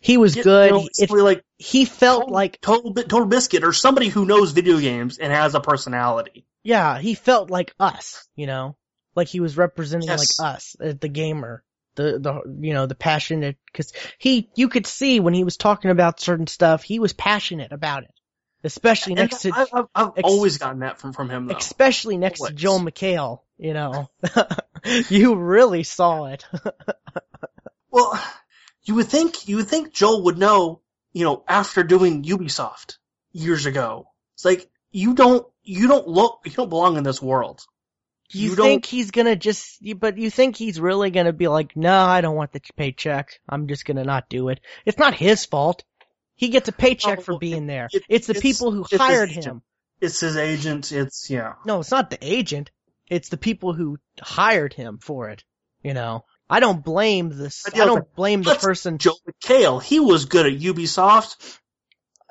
[0.00, 0.70] he was You good.
[0.72, 4.78] know, It- like he felt Total- like Total Total Biscuit or somebody who knows video
[4.78, 6.44] games and has a personality.
[6.64, 8.76] yeah, he felt like us, you know,
[9.16, 10.38] like he was representing Yes.
[10.40, 11.64] like us, uh, the gamer,
[11.98, 15.90] the the you know the passionate because he you could see when he was talking
[15.90, 18.14] about certain stuff, he was passionate about it,
[18.64, 21.56] especially And next to I've, I've ex- always gotten that from from him though.
[21.56, 24.08] especially next to Joel McHale, you know,
[25.10, 26.46] you really saw it.
[27.90, 28.22] Well,
[28.84, 30.82] you would think you would think Joel would know,
[31.12, 32.98] you know, after doing Ubisoft
[33.32, 34.08] years ago.
[34.34, 37.64] It's like you don't you don't look you don't belong in this world.
[38.30, 41.76] You, You think he's gonna just, you- but you think he's really gonna be like,
[41.76, 43.40] no, I don't want the paycheck.
[43.48, 44.60] I'm just gonna not do it.
[44.84, 45.84] It's not his fault.
[46.34, 47.88] He gets a paycheck for being there.
[47.92, 49.62] it- it's the it's- people who hired him.
[50.00, 50.92] It's his agent.
[50.92, 51.54] It's yeah.
[51.64, 52.70] No, it's not the agent.
[53.08, 55.42] It's the people who hired him for it.
[55.82, 57.64] You know, I don't blame this.
[57.66, 58.98] I don't but blame the person.
[58.98, 61.58] Joel McHale, he was good at Ubisoft.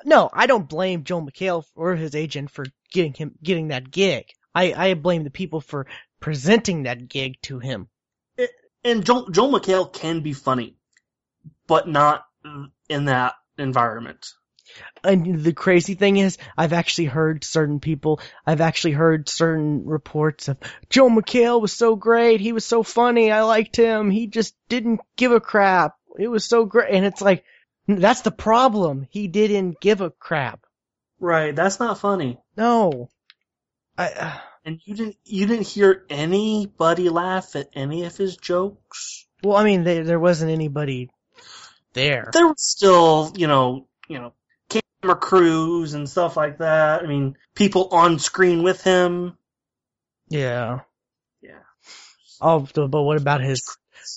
[0.04, 4.26] No, I don't blame Joel McHale or his agent for getting him getting that gig.
[4.58, 5.86] I I blame the people for
[6.20, 7.88] presenting that gig to him.
[8.84, 10.76] And Joel, Joel McHale can be funny,
[11.66, 12.24] but not
[12.88, 14.26] in that environment.
[15.02, 20.48] And the crazy thing is, I've actually heard certain people, I've actually heard certain reports
[20.48, 20.58] of
[20.90, 25.00] Joel McHale was so great, he was so funny, I liked him, he just didn't
[25.16, 25.94] give a crap.
[26.18, 26.94] It was so great.
[26.94, 27.44] And it's like,
[27.86, 29.06] that's the problem.
[29.10, 30.66] He didn't give a crap.
[31.18, 31.56] Right.
[31.56, 32.38] That's not funny.
[32.56, 33.08] No.
[33.96, 39.26] I, uh, And you didn't you didn't hear anybody laugh at any of his jokes.
[39.42, 41.08] well, I mean, there, there wasn't anybody
[41.94, 42.28] there.
[42.34, 44.34] There was still, you know, you know,
[44.68, 47.02] camera crews and stuff like that.
[47.02, 49.38] I mean, people on screen with him.
[50.28, 50.80] Yeah.
[51.40, 51.62] Yeah.
[52.38, 53.62] Oh, but but what about his,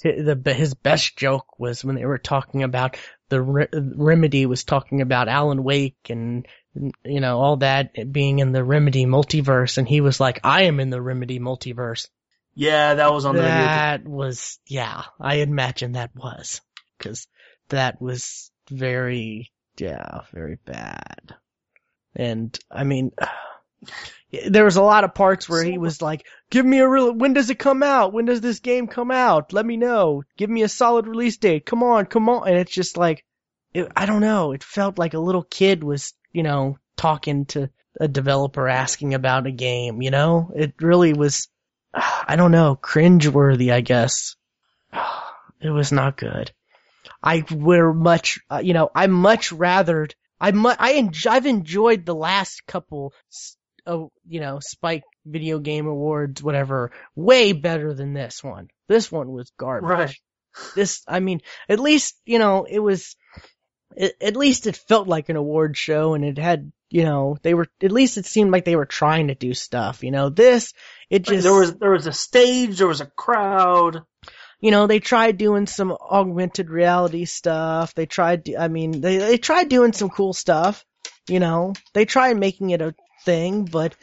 [0.04, 2.98] his the his best joke was when they were talking about
[3.30, 8.52] the re- remedy was talking about Alan Wake and you know all that being in
[8.52, 12.08] the remedy multiverse, and he was like, "I am in the remedy multiverse."
[12.56, 13.42] Yeah, that was on the.
[13.42, 16.62] That was yeah, I imagine that was
[16.98, 17.28] because
[17.70, 21.36] that was very yeah very bad,
[22.16, 23.12] and I mean.
[24.48, 27.12] There was a lot of parts where he was like, "Give me a real.
[27.12, 28.14] When does it come out?
[28.14, 29.52] When does this game come out?
[29.52, 30.24] Let me know.
[30.38, 31.66] Give me a solid release date.
[31.66, 33.26] Come on, come on." And it's just like,
[33.74, 34.52] it, I don't know.
[34.52, 39.48] It felt like a little kid was, you know, talking to a developer asking about
[39.48, 40.02] a game.
[40.02, 41.48] You know, it really was.
[41.94, 43.72] I don't know, cringeworthy.
[43.72, 44.36] I guess
[45.62, 46.52] it was not good.
[47.24, 50.08] I would much, uh, you know, I much rather.
[50.40, 53.14] I mu- I enj- I've enjoyed the last couple
[53.86, 58.70] oh, you know, Spike Video Game Awards, whatever, way better than this one.
[58.88, 59.90] This one was garbage.
[59.90, 60.16] Right.
[60.76, 63.16] This, I mean, at least, you know, it was,
[63.96, 67.54] it, at least it felt like an award show and it had, you know, they
[67.54, 70.74] were, at least it seemed like they were trying to do stuff, you know, this,
[71.10, 74.04] it just, there was there was a stage, there was a crowd.
[74.62, 77.94] you know, they tried doing some augmented reality stuff.
[77.96, 80.86] They tried, I mean, they, they tried doing some cool stuff,
[81.28, 83.96] you know, they tried making it a thing, but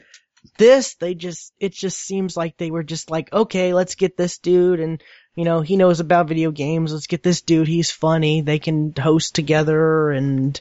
[0.57, 4.39] this, they just, it just seems like they were just like, okay, let's get this
[4.39, 5.03] dude and,
[5.39, 6.93] you know, he knows about video games.
[6.93, 7.69] Let's get this dude.
[7.69, 8.41] He's funny.
[8.41, 10.61] They can host together and,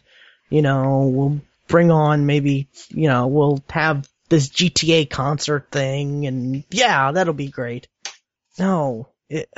[0.52, 6.64] you know, we'll bring on maybe, you know, we'll have this GTA concert thing and
[6.70, 7.88] yeah, that'll be great.
[8.60, 9.50] No, it,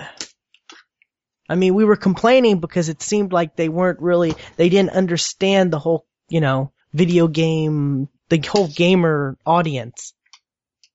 [1.50, 5.74] I mean, we were complaining because it seemed like they weren't really, they didn't understand
[5.74, 10.14] the whole, you know, video game, the whole gamer audience.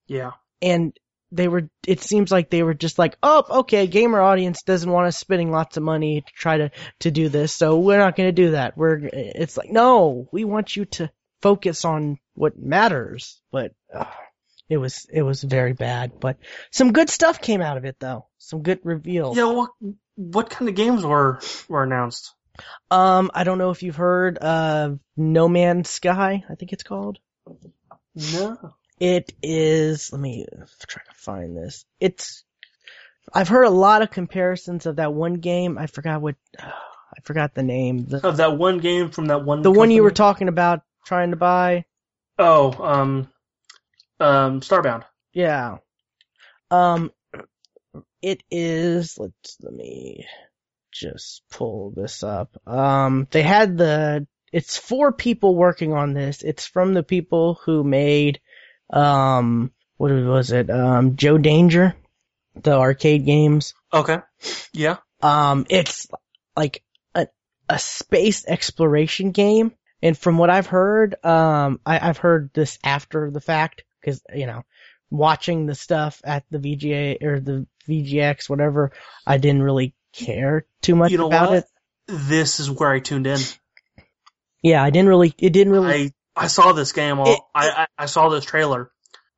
[0.07, 0.31] Yeah.
[0.63, 0.99] And
[1.35, 5.07] they were, it seems like they were just like, oh, okay, gamer audience doesn't want
[5.09, 6.71] us spending lots of money to try to,
[7.01, 8.77] to do this, so we're not gonna do that.
[8.77, 11.11] We're, it's like, no, we want you to
[11.43, 14.05] focus on what matters, but, uh,
[14.69, 16.39] it was, it was very bad, but
[16.71, 18.27] some good stuff came out of it though.
[18.39, 19.37] Some good reveals.
[19.37, 19.71] Yeah, what
[20.17, 22.33] what kind of games were were announced?
[22.91, 27.19] Um, I don't know if you've heard of No Man's Sky, I think it's called.
[28.15, 28.75] No.
[29.05, 30.47] It is, let me
[30.89, 31.85] try to find this.
[32.01, 32.43] It's,
[33.35, 35.77] I've heard a lot of comparisons of that one game.
[35.77, 38.07] I forgot what, I forgot the name.
[38.07, 41.33] The, Of that one game from that one the one you were talking about trying
[41.33, 41.85] to buy.
[42.39, 43.29] Oh, um
[44.21, 45.05] um Starbound.
[45.35, 45.77] Yeah.
[46.71, 47.13] Um,
[48.23, 49.19] it is.
[49.19, 50.27] Let's let me
[50.93, 52.57] just pull this up.
[52.67, 54.27] Um, they had the.
[54.51, 56.43] It's four people working on this.
[56.43, 58.41] It's from the people who made,
[58.91, 60.71] um, what was it?
[60.71, 61.95] Um, Joe Danger,
[62.61, 63.75] the arcade games.
[63.93, 64.19] Okay.
[64.73, 64.97] Yeah.
[65.23, 66.07] Um, it's
[66.57, 66.83] like
[67.15, 67.29] a
[67.69, 69.73] a space exploration game,
[70.03, 74.47] and from what I've heard, um, I, I've heard this after the fact because you
[74.47, 74.65] know,
[75.11, 78.93] watching the stuff at the VGA or the VGX, whatever,
[79.27, 81.59] I didn't really care too much You know about what?
[81.59, 81.65] it.
[82.07, 83.41] This is where I tuned in.
[84.63, 85.35] Yeah, I didn't really.
[85.39, 86.05] It didn't really.
[86.05, 87.19] I I saw this game.
[87.21, 88.91] All, It- I, I I saw this trailer.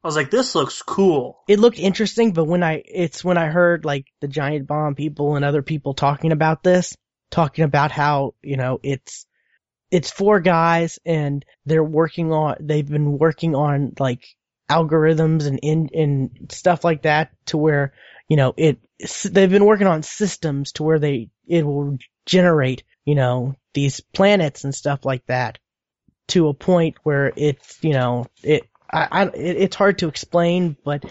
[0.04, 1.38] I was like, this looks cool.
[1.48, 5.34] it looked interesting, but when I, it's when I heard like the Giant Bomb people
[5.34, 6.96] and other people talking about this,
[7.32, 9.26] talking about how, you know, it's,
[9.90, 14.24] it's four guys and they're working on, they've been working on like
[14.70, 17.92] algorithms and in, and stuff like that to where,
[18.28, 18.78] you know, it,
[19.24, 24.62] they've been working on systems to where they, it will generate, you know, these planets
[24.62, 25.58] and stuff like that
[26.28, 30.76] to a point where it's, you know, it, I, I, it, it's hard to explain,
[30.84, 31.04] but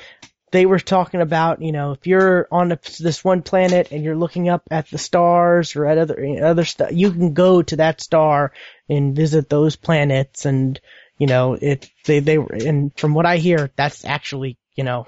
[0.51, 4.15] they were talking about, you know, if you're on a, this one planet and you're
[4.15, 7.99] looking up at the stars or at other, other stuff, you can go to that
[7.99, 8.53] star
[8.89, 10.79] and visit those planets and,
[11.17, 15.05] you know, it, they, they were, and from what I hear, that's actually, you know,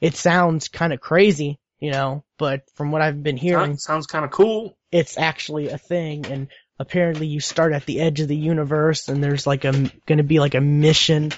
[0.00, 4.06] it sounds kind of crazy, you know, but from what I've been hearing, Sounds, sounds
[4.06, 4.76] kind of cool.
[4.92, 6.48] it's actually a thing and
[6.78, 10.22] apparently you start at the edge of the universe and there's like a going to
[10.22, 11.32] be like a mission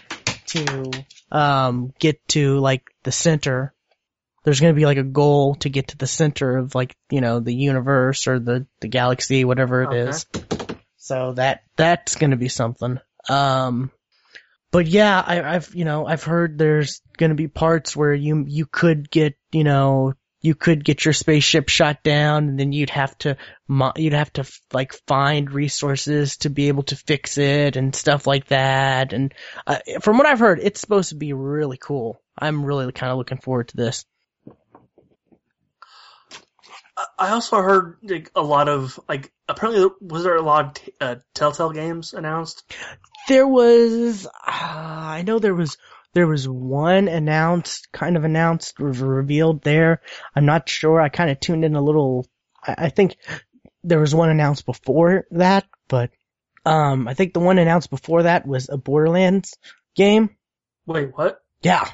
[0.46, 0.90] to
[1.30, 3.74] um get to like the center
[4.44, 7.20] there's going to be like a goal to get to the center of like you
[7.20, 10.26] know the universe or the the galaxy whatever it is.
[10.34, 10.76] Okay.
[10.96, 13.90] so that that's going to be something um
[14.70, 18.44] but yeah I, i've you know i've heard there's going to be parts where you
[18.46, 22.90] you could get you know you could get your spaceship shot down and then you'd
[22.90, 23.36] have to
[23.96, 28.46] you'd have to like find resources to be able to fix it and stuff like
[28.46, 29.12] that.
[29.12, 29.34] And
[29.66, 32.20] uh, from what i've heard it's supposed to be really cool.
[32.38, 34.04] I'm really kind of looking forward to this.
[37.18, 40.92] I- also heard like a lot of like apparently was there a lot of t-
[41.00, 42.64] uh, Telltale games announced?
[43.28, 45.76] there was uh, i know there was
[46.14, 50.00] there was one announced kind of announced revealed there.
[50.34, 51.00] I'm not sure.
[51.00, 52.26] I kind of tuned in a little
[52.62, 53.16] I, I think
[53.84, 56.10] there was one announced before that but
[56.66, 59.56] um i think the one announced before that was a borderlands
[59.94, 60.30] game.
[60.86, 61.40] Wait, what?
[61.62, 61.88] yeah.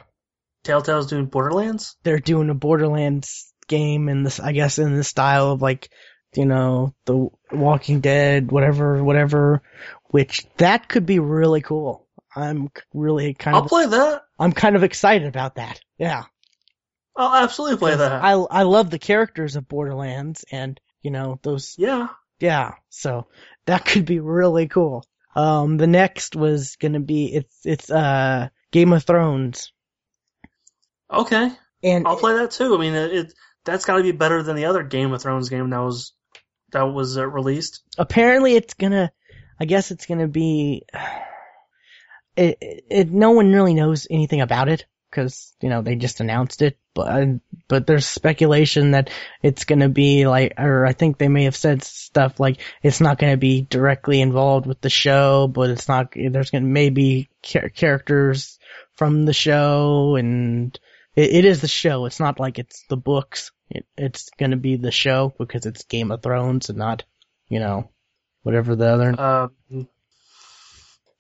[0.63, 1.97] Telltale's doing Borderlands?
[2.03, 5.91] they're doing a borderlands game in this i guess in the style of like
[6.35, 9.63] you know the walking dead whatever whatever
[10.07, 12.04] which that could be really cool
[12.37, 14.23] i'm really kind of I'll play that.
[14.39, 15.81] I'm kind of excited about that.
[15.99, 16.25] Yeah.
[17.17, 18.13] I'll absolutely play that.
[18.13, 22.09] I I love the characters of Borderlands and you know those yeah.
[22.41, 22.73] yeah.
[22.91, 23.29] So
[23.67, 25.07] that could be really cool.
[25.37, 29.73] Um the next was going to be it's it's uh Game of Thrones.
[31.13, 31.53] Okay.
[31.85, 32.75] And I'll play that too.
[32.75, 35.49] I mean, it, it that's got to be better than the other Game of Thrones
[35.49, 36.13] game that was
[36.73, 37.83] that was uh, released.
[37.99, 39.11] apparently it's going to
[39.61, 40.85] I guess it's going to be
[42.37, 46.61] it, it, no one really knows anything about it cuz you know they just announced
[46.61, 47.29] it but
[47.69, 49.11] but there's speculation that
[49.43, 53.01] it's going to be like or I think they may have said stuff like it's
[53.01, 56.69] not going to be directly involved with the show but it's not there's going to
[56.69, 58.59] maybe char- characters
[58.97, 60.79] from the show and
[61.17, 62.07] it, it is the show.
[62.07, 63.53] It's not like it's the books.
[63.71, 67.05] It, it's going to be the show because it's Game of Thrones and not
[67.49, 67.91] you know
[68.43, 69.49] whatever the other Uh,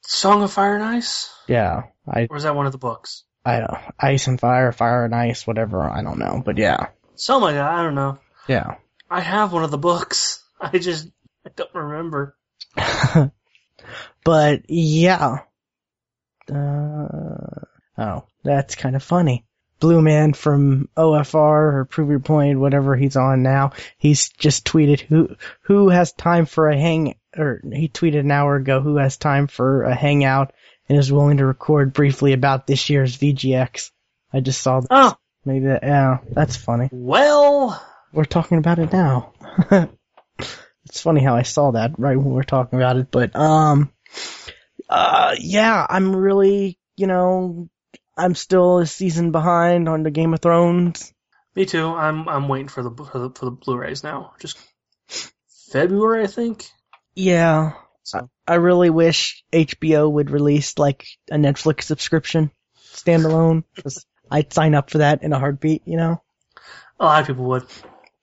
[0.06, 3.24] Song of Fire and Ice, yeah I or is that one of the books?
[3.44, 7.44] I don't ice and fire fire and ice whatever I don't know but yeah Something
[7.44, 7.70] like that.
[7.70, 8.18] I don't know.
[8.48, 8.76] yeah
[9.10, 10.42] I have one of the books.
[10.60, 11.08] I just
[11.46, 12.36] I don't remember.
[14.24, 15.40] but yeah.
[16.50, 17.64] Uh,
[17.98, 19.44] oh, that's kind of funny.
[19.80, 25.00] Blue Man from OFR or Prove Your Point, whatever he's on now, he's just tweeted
[25.00, 29.16] who who has time for a hang or he tweeted an hour ago who has
[29.16, 30.52] time for a hangout
[30.88, 33.90] and is willing to record briefly about this year's VGX.
[34.32, 34.88] I just saw that.
[34.90, 35.14] Oh
[35.44, 36.88] Maybe that, yeah, that's funny.
[36.90, 39.34] well, We're talking about it now.
[40.86, 43.92] it's funny how I saw that right when we were talking about it, but um,
[44.88, 47.68] uh, yeah, I'm really, you know,
[48.16, 51.12] I'm still a season behind on the Game of Thrones.
[51.54, 51.86] me too.
[51.86, 54.34] I'm I'm waiting for the for the, for the Blu-rays now.
[54.38, 54.58] Just
[55.70, 56.68] February, I think.
[57.16, 62.50] Yeah, So I really wish HBO would release like a Netflix subscription
[62.92, 63.64] standalone.
[64.30, 66.22] I'd sign up for that in a heartbeat, you know.
[66.98, 67.66] A lot of people would.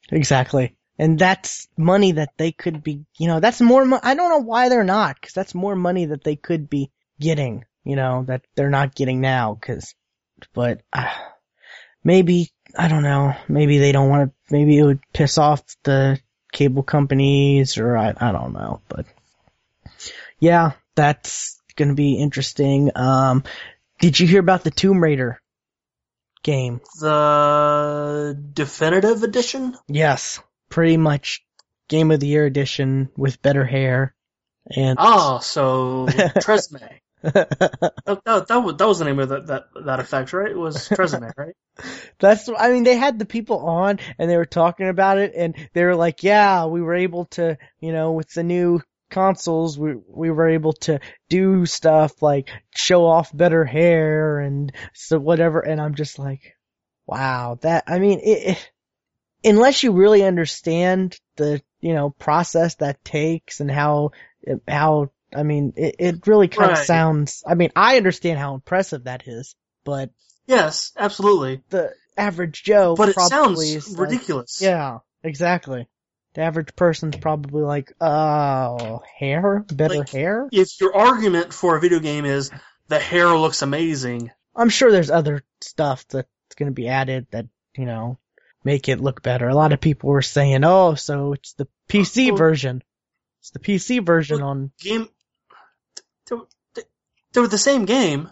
[0.10, 0.76] Exactly.
[0.98, 4.46] And that's money that they could be, you know, that's more, mo- I don't know
[4.46, 8.44] why they're not, cause that's more money that they could be getting, you know, that
[8.56, 9.96] they're not getting now, cause,
[10.54, 11.10] but, uh,
[12.04, 16.20] maybe, I don't know, maybe they don't want to, maybe it would piss off the
[16.52, 19.06] cable companies or I, I don't know, but
[20.40, 22.92] yeah, that's gonna be interesting.
[22.96, 23.44] Um,
[24.00, 25.40] did you hear about the Tomb Raider
[26.44, 26.82] game?
[27.00, 29.78] The definitive edition?
[29.88, 31.46] Yes, pretty much
[31.88, 34.16] game of the year edition with better hair
[34.76, 36.82] and Oh, so Tresme.
[37.34, 40.50] that, that, that, was, that was the name of that, that, that effect, right?
[40.50, 41.56] It was Tresme, right?
[42.20, 45.56] That's, I mean, they had the people on and they were talking about it and
[45.74, 49.94] they were like, yeah, we were able to, you know, with the new consoles, we,
[50.08, 51.00] we were able to
[51.30, 55.60] do stuff like show off better hair and so whatever.
[55.60, 56.56] And I'm just like,
[57.06, 58.72] wow, that, I mean, it, it
[59.44, 64.12] unless you really understand the, you know, process that takes and how,
[64.68, 69.06] how, I mean, it, it really kind of sounds, I mean, I understand how impressive
[69.06, 70.10] that is, but
[70.48, 71.62] Yes, absolutely.
[71.70, 74.60] the average Joe But it probably sounds is like- ridiculous.
[74.62, 75.88] yeah, exactly.
[76.34, 79.66] The average person's probably like, oh, hair?
[79.74, 80.48] Better Like- hair?
[80.52, 82.52] If your argument for a video game is
[82.88, 86.28] the hair looks amazing, I'm sure there's other stuff that's
[86.58, 88.18] gonna be added that, you know,
[88.64, 89.48] make it look better.
[89.50, 92.84] A lot of people were saying, oh, so it's the PC Well- version.
[93.40, 95.10] It's the PC version on, game,
[96.30, 96.84] they, were- they-
[97.34, 98.30] they were the same game.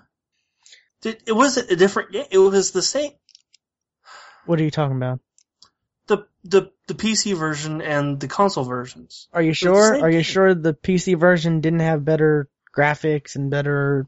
[1.03, 2.25] It it wasn't a different game.
[2.29, 3.11] It was the same.
[4.45, 5.19] what are you talking about?
[6.07, 9.27] The, the, the PC version and the console versions.
[9.31, 9.95] Are you sure?
[10.01, 10.23] Are you game.
[10.23, 14.07] sure the PC version didn't have better graphics and better,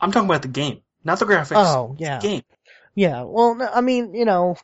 [0.00, 1.56] I'm talking about the game, not the graphics.
[1.56, 2.20] oh, yeah.
[2.20, 2.42] Game.
[2.94, 4.56] Yeah, well, I mean, you know,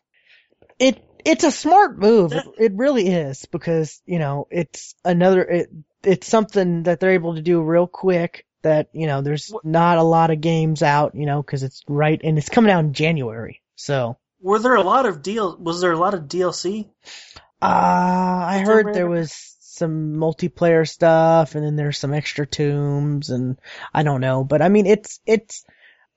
[0.78, 2.32] it it's a smart move.
[2.32, 5.70] It, it really is because you know it's another it
[6.05, 8.46] it's something that they're able to do real quick.
[8.62, 12.20] That you know, there's not a lot of games out, you know, because it's right
[12.22, 13.61] and it's coming out in January.
[13.74, 15.57] So, Were there a lot of deal?
[15.59, 16.88] Was there a lot of DLC?
[17.61, 23.59] uh, I heard there was some multiplayer stuff, and then there's some extra tombs, and
[23.92, 25.64] I don't know, but I mean, it's it's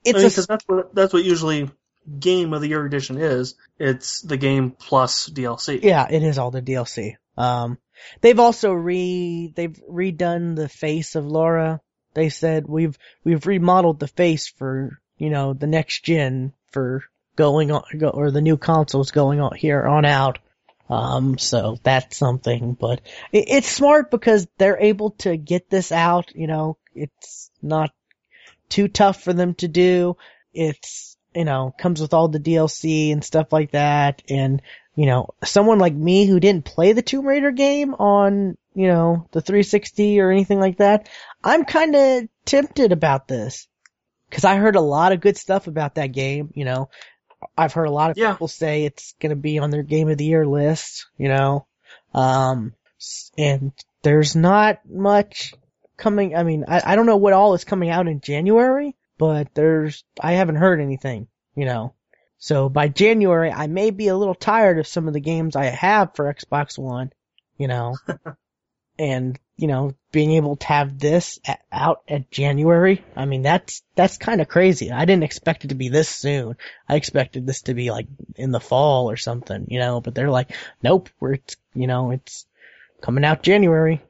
[0.03, 1.71] it's I mean, a 'cause that's what that's what usually
[2.19, 3.55] game of the year edition is.
[3.79, 5.79] It's the game plus DLC.
[5.81, 7.15] Yeah, it is all the DLC.
[7.37, 7.79] Um,
[8.21, 11.81] they've also re they've redone the face of Laura.
[12.13, 17.03] They said we've we've remodeled the face for you know the next gen for
[17.35, 17.83] going on
[18.13, 20.39] or the new consoles going on here on out.
[20.89, 26.35] Um, so that's something, but it, it's smart because they're able to get this out.
[26.35, 27.91] You know, it's not
[28.69, 30.17] too tough for them to do.
[30.53, 34.61] It's you know comes with all the DLC and stuff like that, and
[34.95, 39.27] you know, someone like me who didn't play the Tomb Raider game on, you know,
[39.31, 41.09] the 360 or anything like that,
[41.43, 43.67] I'm kind of tempted about this.
[44.31, 46.89] Cause I heard a lot of good stuff about that game, you know.
[47.57, 48.31] I've heard a lot of Yeah.
[48.31, 51.67] people say it's gonna be on their game of the year list, you know.
[52.13, 52.73] Um,
[53.37, 53.71] and
[54.01, 55.53] there's not much
[55.97, 59.53] coming, I mean, I, I don't know what all is coming out in January, but
[59.53, 61.93] there's, I haven't heard anything, you know.
[62.45, 65.65] So by January, I may be a little tired of some of the games I
[65.65, 67.11] have for Xbox One,
[67.57, 67.95] you know,
[68.99, 73.03] and you know, being able to have this a out at January.
[73.15, 74.91] I mean, that's that's kind of crazy.
[74.91, 76.55] I didn't expect it to be this soon.
[76.87, 79.99] I expected this to be like in the fall or something, you know.
[79.99, 80.51] But they're like,
[80.83, 82.45] nope, we're it's, you know, it's
[83.01, 84.03] coming out January.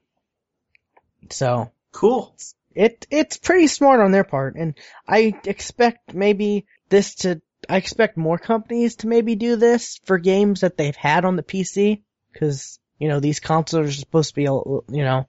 [1.29, 2.35] So Cool.
[2.73, 4.73] it it's pretty smart on their part, and
[5.07, 7.41] I expect maybe this to.
[7.69, 11.43] I expect more companies to maybe do this for games that they've had on the
[11.43, 12.01] PC,
[12.31, 15.27] because you know these consoles are supposed to be a you know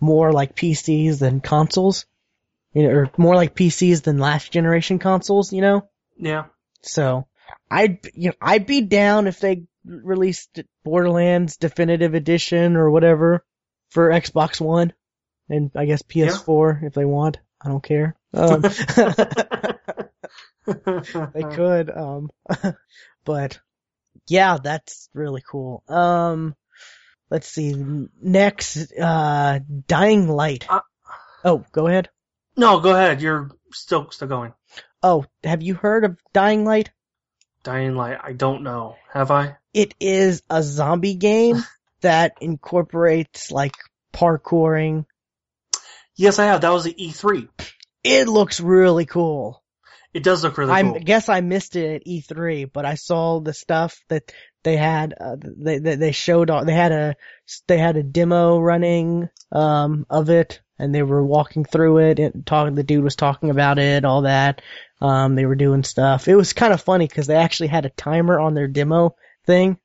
[0.00, 2.06] more like PCs than consoles,
[2.72, 5.88] you know, or more like PCs than last generation consoles, you know.
[6.16, 6.44] Yeah.
[6.82, 7.26] So
[7.70, 13.44] I'd you know I'd be down if they released Borderlands Definitive Edition or whatever
[13.90, 14.92] for Xbox One
[15.48, 17.38] and I guess PS4 if they want.
[17.60, 18.16] I don't care.
[18.36, 18.60] Um,
[20.66, 21.90] they could.
[21.90, 22.30] Um,
[23.24, 23.60] but
[24.28, 25.82] yeah, that's really cool.
[25.88, 26.54] Um,
[27.30, 27.74] let's see.
[28.20, 30.66] Next, uh, Dying Light.
[30.68, 30.80] Uh,
[31.44, 32.08] oh, go ahead.
[32.56, 33.20] no, go ahead.
[33.22, 34.52] You're still still going.
[35.02, 36.90] Oh, have you heard of Dying Light?
[37.62, 38.18] Dying Light.
[38.22, 38.96] I don't know.
[39.12, 39.56] Have I?
[39.74, 41.62] It is a zombie game
[42.00, 43.76] that incorporates like
[44.12, 45.04] parkouring.
[46.16, 46.62] Yes, I have.
[46.62, 47.48] That was the E3.
[48.02, 49.62] It looks really cool.
[50.16, 50.94] It does look really I cool.
[50.94, 54.32] guess I missed it at E3, but I saw the stuff that
[54.64, 55.12] they had.
[55.20, 56.48] Uh, they, they they showed.
[56.48, 57.16] They had a
[57.68, 62.46] they had a demo running um of it, and they were walking through it and
[62.46, 62.74] talking.
[62.76, 64.62] The dude was talking about it, all that.
[65.02, 66.28] Um, they were doing stuff.
[66.28, 69.76] It was kind of funny because they actually had a timer on their demo thing.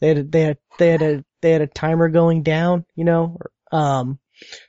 [0.00, 2.84] They had they had they had a they had a timer going down.
[2.94, 3.38] You know.
[3.72, 4.20] Um,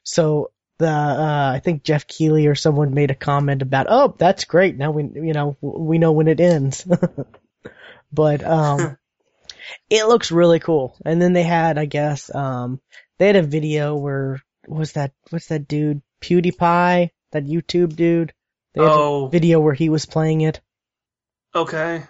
[0.01, 0.50] so
[0.81, 4.77] the uh, I think Geoff Keighley or someone made a comment about, oh, that's great.
[4.77, 6.85] Now we you know we know when it ends.
[8.11, 8.97] but um,
[9.89, 10.97] it looks really cool.
[11.05, 12.81] And then they had, I guess, um,
[13.17, 18.33] they had a video where was that what's that dude PewDiePie, that YouTube dude.
[18.73, 19.25] They had Oh.
[19.25, 20.61] a video where he was playing it.
[21.55, 22.03] Okay.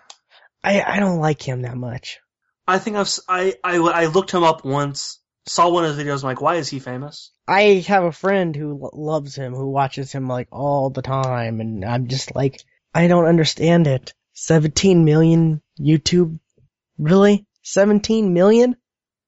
[0.64, 2.20] I I don't like him that much.
[2.68, 5.20] I think I've I, I I looked him up once.
[5.48, 6.24] Saw one of his videos.
[6.24, 7.32] I'm like, why is he famous?
[7.48, 11.60] I have a friend who lo- loves him, who watches him like all the time,
[11.62, 12.62] and I'm just like,
[12.94, 14.14] I don't understand it.
[14.34, 16.40] 17 million YouTube?
[16.98, 17.46] Really?
[17.64, 18.76] 17 million?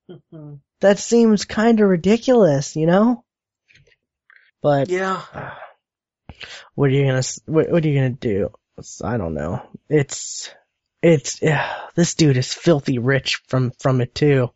[0.09, 0.55] Mm-hmm.
[0.81, 3.23] That seems kind of ridiculous, you know?
[4.61, 5.21] But yeah.
[6.75, 8.51] what are you gonna s- what, what are you gonna do?
[8.77, 9.61] It's- I don't know.
[9.89, 10.49] It's
[11.01, 14.51] it's yeah, this dude is filthy rich from from it too.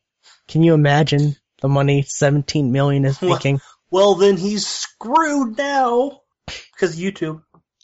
[0.47, 3.29] Can you imagine the money 17 million is What?
[3.35, 3.61] making?
[3.89, 7.41] Well, then he's screwed now because YouTube.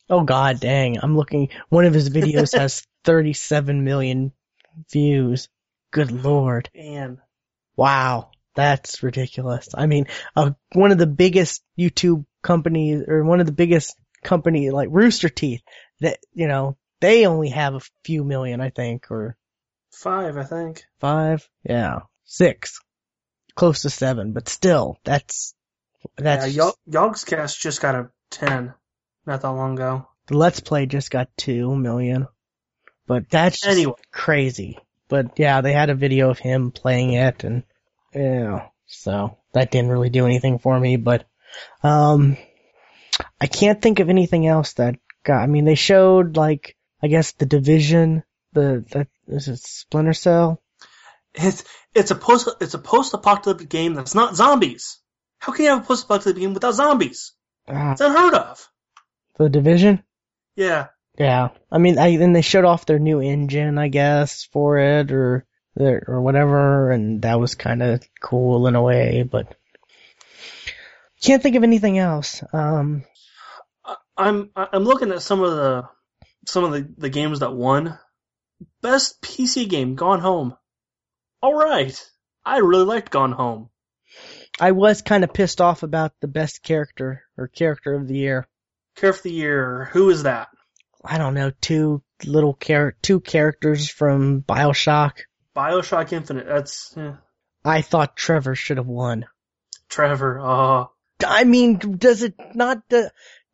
[0.10, 4.32] Oh god dang, I'm looking, one of his videos has 37 million
[4.92, 5.48] views.
[5.92, 6.70] Good lord.
[6.76, 7.20] Man.
[7.76, 8.32] Wow.
[8.56, 9.70] That's ridiculous.
[9.74, 10.06] I mean,
[10.36, 15.30] uh, one of the biggest YouTube companies, or one of the biggest company, like Rooster
[15.30, 15.62] Teeth,
[16.02, 19.36] that, you know, they only have a few million, I think, or
[19.92, 20.84] Five, I think.
[21.00, 21.48] five?
[21.68, 22.02] Yeah.
[22.26, 22.80] Six.
[23.56, 25.54] Close to seven, but still, that's,
[26.18, 28.74] that's, yeah, Yo- Yogscast just got a 10
[29.26, 30.08] not that long ago.
[30.28, 32.28] the Let's Play just got two million.
[33.06, 33.94] But that's Anyway.
[34.12, 34.80] crazy.
[35.10, 37.64] But yeah, they had a video of him playing it and
[38.16, 41.26] yeah, so that didn't really do anything for me, but
[41.84, 42.38] um
[43.40, 47.34] I can't think of anything else that got I mean they showed like I guess
[47.34, 48.24] the division,
[48.54, 50.62] the the is it Splinter Cell?
[51.36, 51.64] It's
[51.96, 55.00] it's a post it's a post apocalyptic game that's not zombies.
[55.40, 57.34] How can you have a post apocalyptic game without zombies?
[57.68, 58.70] Ah, It's unheard of.
[59.38, 60.04] the division?
[60.56, 60.88] Yeah.
[61.18, 61.50] Yeah.
[61.72, 65.46] I mean I then they showed off their new engine, I guess, for it or
[65.76, 69.56] their, or whatever, and that was kind of cool in a way, but
[71.22, 72.44] can't think of anything else.
[72.54, 73.06] Um,
[74.16, 75.90] I'm I'm looking at some of the
[76.46, 77.98] some of the, the games that won.
[78.82, 80.56] Best PC game, Gone Home.
[81.44, 81.94] All right,
[82.46, 83.70] I really liked Gone Home.
[84.62, 88.48] I was kind of pissed off about the best character or character of the year.
[88.96, 89.90] Care of the year.
[89.92, 90.48] Who is that?
[91.04, 95.18] I don't know, two little char- two characters from Bioshock.
[95.54, 96.48] Bioshock Infinite.
[96.48, 97.12] That's eh.
[97.66, 99.26] I thought Trevor should have won.
[99.90, 100.40] Trevor.
[100.40, 100.92] Oh,
[101.28, 102.84] I mean, does it not?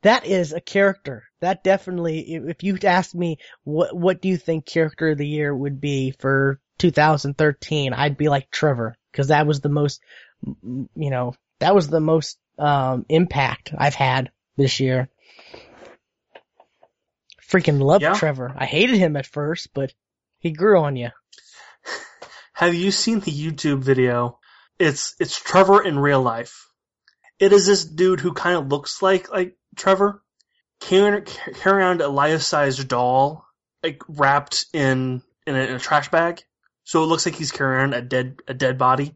[0.04, 1.24] That is a character.
[1.40, 2.36] That definitely.
[2.36, 6.12] If you asked me, what what do you think character of the year would be
[6.12, 7.94] for 2013?
[7.94, 10.02] I'd be like Trevor because that was the most,
[10.44, 15.10] you know, that was the most um impact I've had this year.
[17.50, 18.14] Freaking love Yeah.
[18.14, 18.54] Trevor.
[18.56, 19.94] I hated him at first, but
[20.40, 21.10] he grew on you.
[22.54, 24.40] have you seen the YouTube video?
[24.78, 26.68] It's it's Trevor in real life.
[27.40, 30.22] It is this dude who kind of looks like like Trevor,
[30.80, 33.46] carrying carrying around a life-sized doll,
[33.84, 36.44] like wrapped in in a, in a trash bag.
[36.90, 39.16] So it looks like he's carrying a dead a dead body.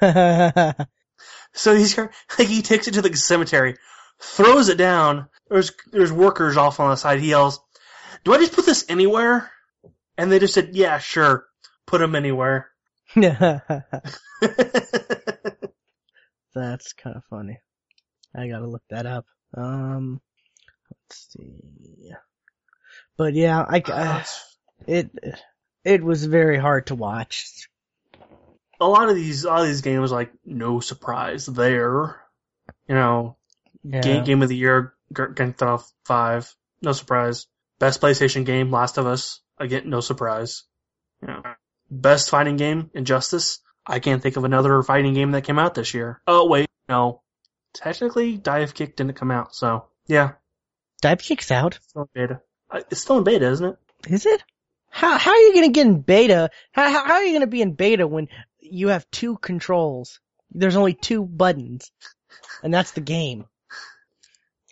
[1.52, 1.96] So he's
[2.38, 3.76] like he takes it to the cemetery,
[4.18, 5.28] throws it down.
[5.48, 7.20] There's there's workers off on the side.
[7.20, 7.60] He yells,
[8.24, 9.52] "Do I just put this anywhere?"
[10.16, 11.46] And they just said, "Yeah, sure,
[11.86, 12.70] put him anywhere."
[13.14, 13.62] That's
[16.94, 17.60] kind of funny.
[18.34, 19.26] I gotta look that up.
[19.54, 20.20] Um,
[20.90, 22.10] let's see.
[23.16, 24.24] But yeah, I, I
[24.86, 25.10] it
[25.84, 27.68] it was very hard to watch.
[28.80, 32.20] a lot of these, a lot of these games, like no surprise there.
[32.88, 33.36] You know,
[33.84, 34.00] Yeah.
[34.00, 36.52] game, game of the year, Grand Theft Five,
[36.82, 37.46] no surprise.
[37.78, 40.64] Best PlayStation game, Last of Us, again, no surprise.
[41.20, 41.42] You know,
[41.90, 43.60] best fighting game, Injustice.
[43.86, 46.20] I can't think of another fighting game that came out this year.
[46.26, 47.22] Oh wait, no.
[47.74, 50.32] Technically, Dive Kick didn't come out, so yeah,
[51.00, 51.76] Dive kicks out.
[51.76, 52.40] it's still in beta.
[52.70, 53.76] Uh, It's still in beta, isn't it?
[54.12, 54.42] Is it?
[54.92, 56.50] How how are you gonna get in beta?
[56.70, 58.28] How how, are you gonna be in beta when
[58.60, 60.20] you have two controls?
[60.50, 61.90] There's only two buttons,
[62.62, 63.46] and that's the game.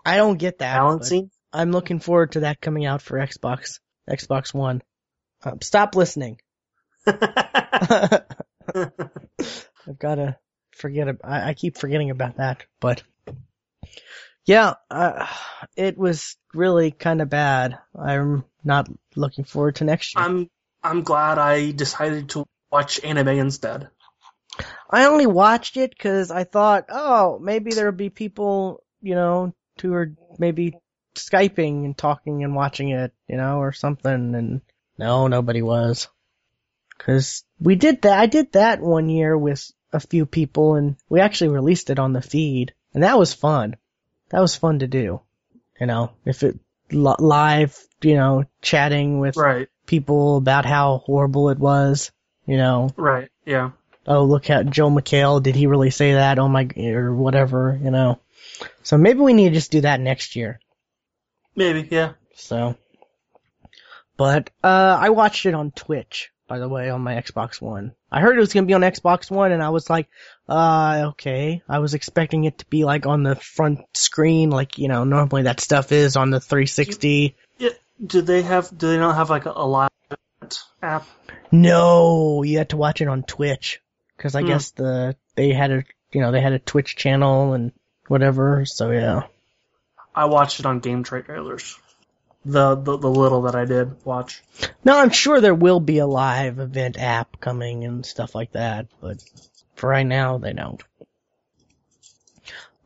[0.05, 0.75] I don't get that.
[0.75, 4.83] Balancing, I'm looking forward to that coming out for Xbox, Xbox One.
[5.43, 6.39] Um, stop listening.
[7.07, 8.13] I've
[9.99, 10.37] gotta
[10.73, 11.09] forget.
[11.09, 13.03] ab- I, I keep forgetting about that, but
[14.51, 15.29] yeah, uh,
[15.77, 17.79] it was really kind of bad.
[17.97, 20.25] I'm not looking forward to next year.
[20.25, 20.51] I'm
[20.83, 23.91] I'm glad I decided to watch anime instead.
[24.91, 29.55] I only watched it because I thought, oh, maybe there would be people, you know,
[29.81, 30.75] who are maybe
[31.15, 34.35] skyping and talking and watching it, you know, or something.
[34.35, 34.63] And
[34.99, 36.09] no, nobody was.
[36.99, 38.19] Cause we did that.
[38.19, 42.15] I did that one year with a few people, and we actually released it on
[42.15, 43.77] the feed, and that was fun.
[44.31, 45.21] That was fun to do.
[45.81, 46.59] You know, if it
[46.93, 52.11] live, you know, chatting with Right, people about how horrible it was.
[52.47, 53.71] You know, right, yeah.
[54.07, 56.39] oh look at Joel McHale, did he really say that?
[56.39, 58.19] Oh my, or whatever, you know.
[58.83, 60.59] So maybe we need to just do that next year.
[61.55, 62.13] Maybe, yeah.
[62.35, 62.77] So,
[64.17, 67.95] but uh, I watched it on Twitch, by the way, on my Xbox One.
[68.13, 70.09] I heard it was gonna be on Xbox One, and I was like,
[70.49, 71.63] uh, okay.
[71.69, 75.43] I was expecting it to be like on the front screen, like you know, normally
[75.43, 77.37] that stuff is on the 360.
[78.05, 78.77] Do they have?
[78.77, 79.91] Do they not have like a, a live
[80.83, 81.07] app?
[81.53, 83.81] No, you had to watch it on Twitch
[84.17, 84.47] because I Hmm.
[84.49, 87.73] guess the they had a you know they had a Twitch channel and
[88.09, 88.65] whatever.
[88.65, 89.25] So yeah.
[90.15, 91.79] I watched it on Game Trailers.
[92.45, 94.43] The, the the little that I did watch.
[94.83, 98.87] No, I'm sure there will be a live event app coming and stuff like that,
[99.01, 99.23] but
[99.77, 100.83] for right now they don't.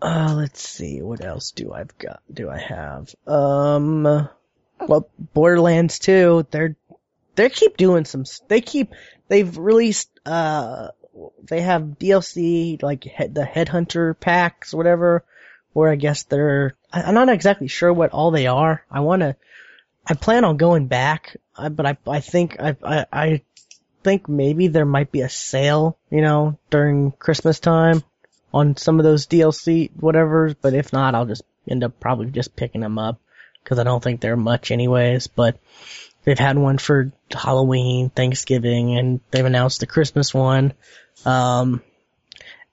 [0.02, 2.20] Uh, let's see, what else do I've got?
[2.30, 3.14] Do I have?
[3.26, 4.28] Um,
[4.80, 6.76] well, Borderlands 2, they're,
[7.36, 8.92] they keep doing some, they keep,
[9.28, 10.88] they've released, uh,
[11.42, 15.24] they have DLC, like the Headhunter packs, whatever,
[15.74, 18.82] where I guess they're, I'm not exactly sure what all they are.
[18.90, 19.36] I wanna,
[20.06, 23.42] I plan on going back, but I, I think, I, I, I
[24.02, 28.02] think maybe there might be a sale, you know, during Christmas time
[28.52, 32.54] on some of those DLC whatever, but if not, I'll just end up probably just
[32.54, 33.20] picking them up
[33.62, 35.58] because I don't think they're much anyways, but
[36.24, 40.74] they've had one for Halloween, Thanksgiving, and they've announced the Christmas one.
[41.24, 41.82] Um,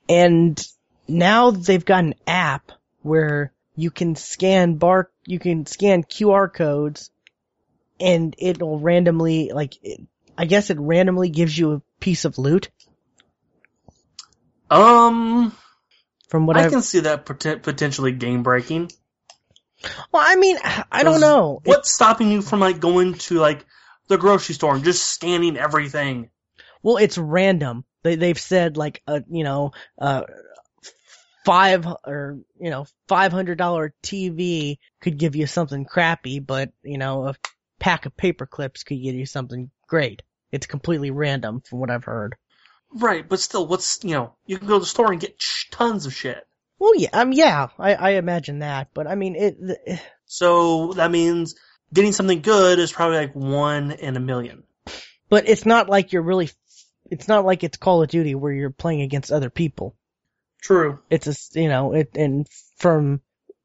[0.07, 0.61] and
[1.07, 2.71] now they've got an app
[3.01, 7.09] where you can scan bar, you can scan QR codes
[7.99, 10.01] and it'll randomly, like, it,
[10.37, 12.69] I guess it randomly gives you a piece of loot
[14.69, 15.55] Um,
[16.29, 18.91] from what I I've, can see that poten- potentially game breaking.
[20.11, 20.57] well, I mean,
[20.91, 21.61] I don't know.
[21.63, 23.65] It- What's stopping you from like going to like
[24.07, 26.29] the grocery store and just scanning everything?
[26.83, 27.85] Well, it's random.
[28.03, 30.23] They they've said like a you know uh
[31.45, 36.97] five or you know five hundred dollar TV could give you something crappy, but you
[36.97, 37.35] know a
[37.79, 40.21] pack of paper clips could give you something great.
[40.51, 42.35] It's completely random from what I've heard.
[42.93, 46.05] Right, but still, what's you know, you can go to the store and get tons
[46.05, 46.45] of shit.
[46.77, 49.59] Well, yeah, um, yeah, I I imagine that, but I mean it.
[49.59, 51.55] The, So that means
[51.93, 54.63] getting something good is probably like one in a million.
[55.29, 56.49] but it's not like you're really.
[57.09, 59.95] It's not like it's Call of Duty where you're playing against other people.
[60.61, 60.99] True.
[61.09, 62.47] it's a you know it and
[62.77, 63.21] from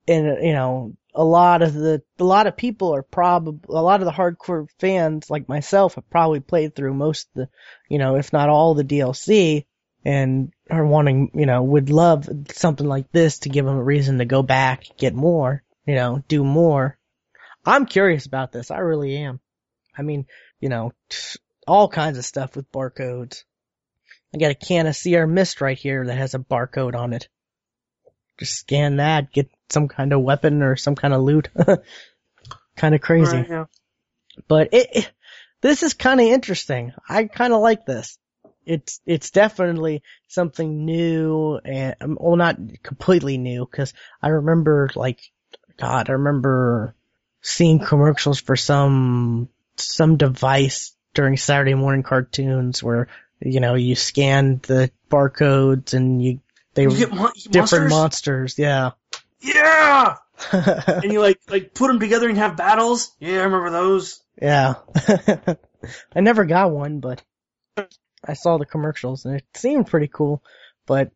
[0.09, 4.01] and you know a lot of the a lot of people are probably a lot
[4.01, 7.49] of the hardcore fans like myself have probably played through most of the
[7.89, 9.67] you know if not all the DLC
[10.05, 14.19] and are wanting you know would love something like this to give them a reason
[14.19, 16.99] to go back get more you know do more.
[17.65, 18.71] I'm curious about this.
[18.71, 19.41] I really am.
[19.97, 20.27] I mean
[20.61, 20.93] you know
[21.67, 23.45] all kinds of stuff with barcodes
[24.37, 27.28] I got a can of Sierra Mist right here that has a barcode on it.
[28.39, 31.49] Just scan that, get some kind of weapon or some kind of loot.
[32.76, 33.39] kind of crazy.
[33.39, 33.64] Right, yeah.
[34.47, 35.12] But it, it
[35.62, 36.93] this is kind of interesting.
[37.09, 38.18] I kind of like this.
[38.66, 45.20] It's it's definitely something new and um, well not completely new cuz I remember like
[45.78, 46.95] god, I remember
[47.41, 53.09] seeing commercials for some some device during Saturday morning cartoons where
[53.41, 56.41] you know you scan the barcodes and you
[56.74, 57.91] they You were mon- different monsters?
[57.91, 58.91] monsters, yeah.
[59.41, 60.16] Yeah,
[60.53, 63.12] and you like like put them together and have battles.
[63.20, 64.20] Yeah, I remember those.
[64.41, 64.74] Yeah.
[66.14, 67.22] I never got one, but
[68.24, 70.43] I saw the commercials and it seemed pretty cool.
[70.87, 71.11] But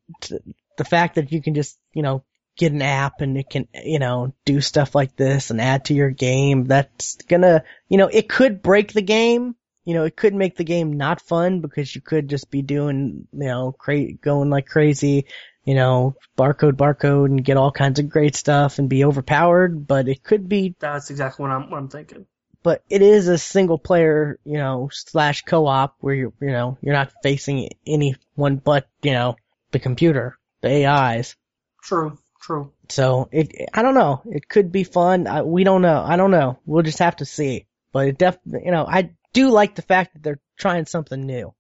[0.77, 2.25] the fact that you can just, you know,
[2.57, 5.95] get an app and it can, you know, do stuff like this and add to
[5.95, 9.55] your game, that's gonna, you know, it could break the game.
[9.91, 13.27] You know, it could make the game not fun because you could just be doing,
[13.33, 15.25] you know, cra- going like crazy,
[15.65, 20.07] you know, barcode, barcode and get all kinds of great stuff and be overpowered, but
[20.09, 22.27] it could be, That's exactly what I'm what I'm thinking.
[22.63, 26.95] but it is a single player, you know, slash co-op where you're, you know, you're
[26.95, 29.35] not facing anyone but, you know,
[29.73, 31.35] the computer, the AIs.
[31.83, 32.71] True, true.
[32.89, 34.23] So it, I don't know.
[34.27, 35.27] It could be fun.
[35.27, 36.01] I, we don't know.
[36.07, 36.59] I don't know.
[36.67, 37.67] We'll just have to see.
[37.93, 41.55] But it definitely, you know, I do like the fact that they're trying something new.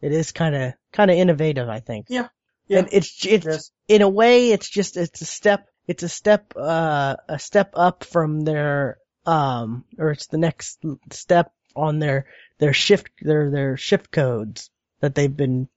[0.00, 2.06] It is kind of, kind of innovative, I think.
[2.08, 2.28] Yeah.
[2.68, 2.80] Yeah.
[2.80, 3.70] And it's, it's, Yes.
[3.88, 8.04] in a way, it's just, it's a step, it's a step, uh, a step up
[8.04, 10.78] from their, um, or it's the next
[11.10, 12.26] step on their,
[12.58, 15.68] their shift, their, their shift codes that they've been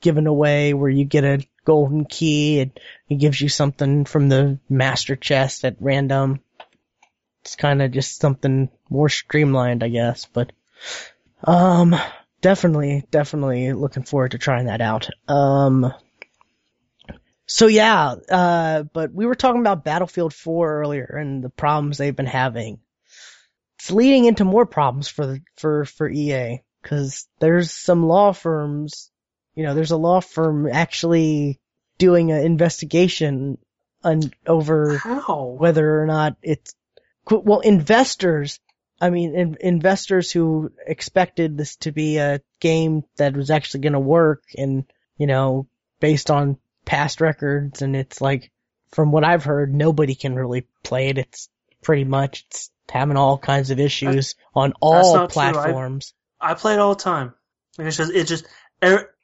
[0.00, 4.58] given away where you get a golden key and it gives you something from the
[4.68, 6.40] master chest at random.
[7.42, 10.52] It's kind of just something more streamlined, I guess, but,
[11.44, 11.96] um,
[12.40, 15.08] definitely, definitely looking forward to trying that out.
[15.28, 15.92] Um,
[17.46, 22.14] so yeah, uh, but we were talking about Battlefield 4 earlier and the problems they've
[22.14, 22.80] been having.
[23.78, 29.10] It's leading into more problems for the, for, for EA, cause there's some law firms,
[29.54, 31.58] you know, there's a law firm actually
[31.96, 33.58] doing an investigation
[34.04, 35.56] on, over How?
[35.58, 36.74] whether or not it's
[37.30, 38.60] well investors
[39.00, 43.92] i mean in, investors who expected this to be a game that was actually going
[43.92, 44.84] to work and
[45.16, 45.66] you know
[46.00, 48.50] based on past records and it's like
[48.90, 51.48] from what i've heard nobody can really play it it's
[51.82, 55.24] pretty much it's having all kinds of issues on all true.
[55.24, 57.34] I- platforms I play it all the time.
[57.76, 58.46] Like it's just, it just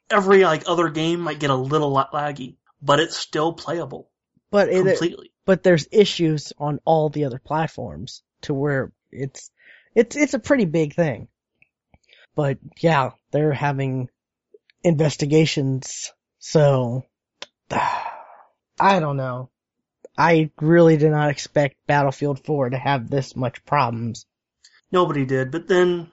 [0.09, 4.09] every like other game might get a little laggy, but it's still playable
[4.51, 5.31] but it, completely.
[5.45, 9.51] but there's issues on all the other platforms to where it's
[9.95, 11.27] it's it's a pretty big thing.
[12.35, 14.09] But yeah, they're having
[14.83, 17.05] investigations, so
[17.71, 19.49] I don't know.
[20.17, 24.25] I really did not expect Battlefield 4 to have this much problems.
[24.91, 26.11] Nobody did, but then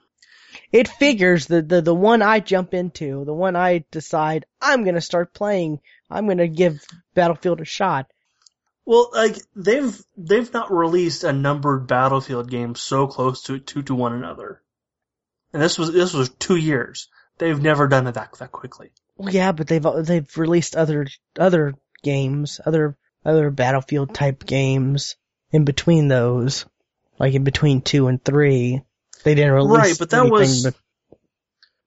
[0.73, 5.01] It figures the, the, the one I jump into, the one I decide I'm gonna
[5.01, 6.83] start playing, I'm gonna give
[7.15, 8.11] Battlefield a shot.
[8.85, 13.95] Well, like they've they've not released a numbered Battlefield game so close to to to
[13.95, 14.61] one another,
[15.53, 17.07] and this was this was two years.
[17.37, 18.91] They've never done it that that quickly.
[19.15, 21.07] Well, yeah, but they've they've released other
[21.39, 25.15] other games, other other Battlefield type games
[25.51, 26.65] in between those,
[27.19, 28.81] like in between two and three.
[29.23, 30.75] They didn't release Right, but that was- but-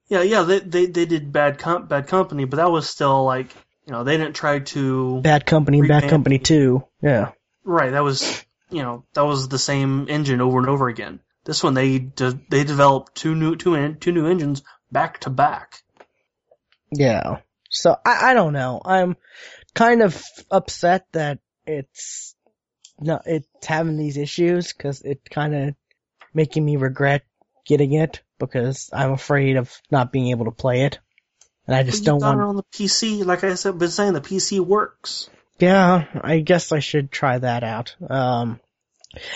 [0.08, 3.50] Yeah, yeah, they they they did bad comp bad company, but that was still like
[3.86, 6.08] you know they didn't try to Bad Company, and Bad.
[6.10, 6.84] Company Two.
[7.02, 7.32] Yeah,
[7.64, 7.90] right.
[7.90, 11.20] That was you know that was the same engine over and over again.
[11.44, 15.30] This one they de- they developed two new two en- two new engines back to
[15.30, 15.82] back.
[16.90, 17.38] yeah.
[17.70, 18.80] So I I don't know.
[18.84, 19.16] I'm
[19.74, 20.20] kind of
[20.50, 22.34] upset that it's
[22.98, 25.74] no it's having these issues because it kind of
[26.32, 27.22] making me regret
[27.66, 30.98] getting it because I'm afraid of not being able to play it,
[31.66, 32.40] and I just don't want.
[32.40, 33.24] it on the PC.
[33.24, 35.28] Like I said, been saying the PC works.
[35.58, 37.96] Yeah, I guess I should try that out.
[38.08, 38.60] Um,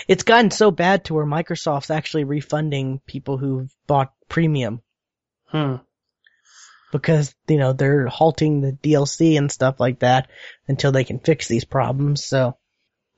[0.07, 4.81] it's gotten so bad to where Microsoft's actually refunding people who've bought premium
[5.47, 5.77] Hmm.
[6.91, 10.29] because, you know, they're halting the DLC and stuff like that
[10.67, 12.23] until they can fix these problems.
[12.23, 12.57] So,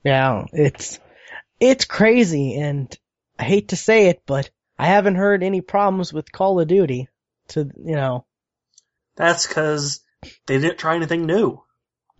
[0.02, 0.98] yeah, it's,
[1.60, 2.96] it's crazy and
[3.38, 7.08] I hate to say it, but I haven't heard any problems with Call of Duty
[7.48, 8.24] to, you know,
[9.16, 10.00] That's because
[10.46, 11.62] they didn't try anything new.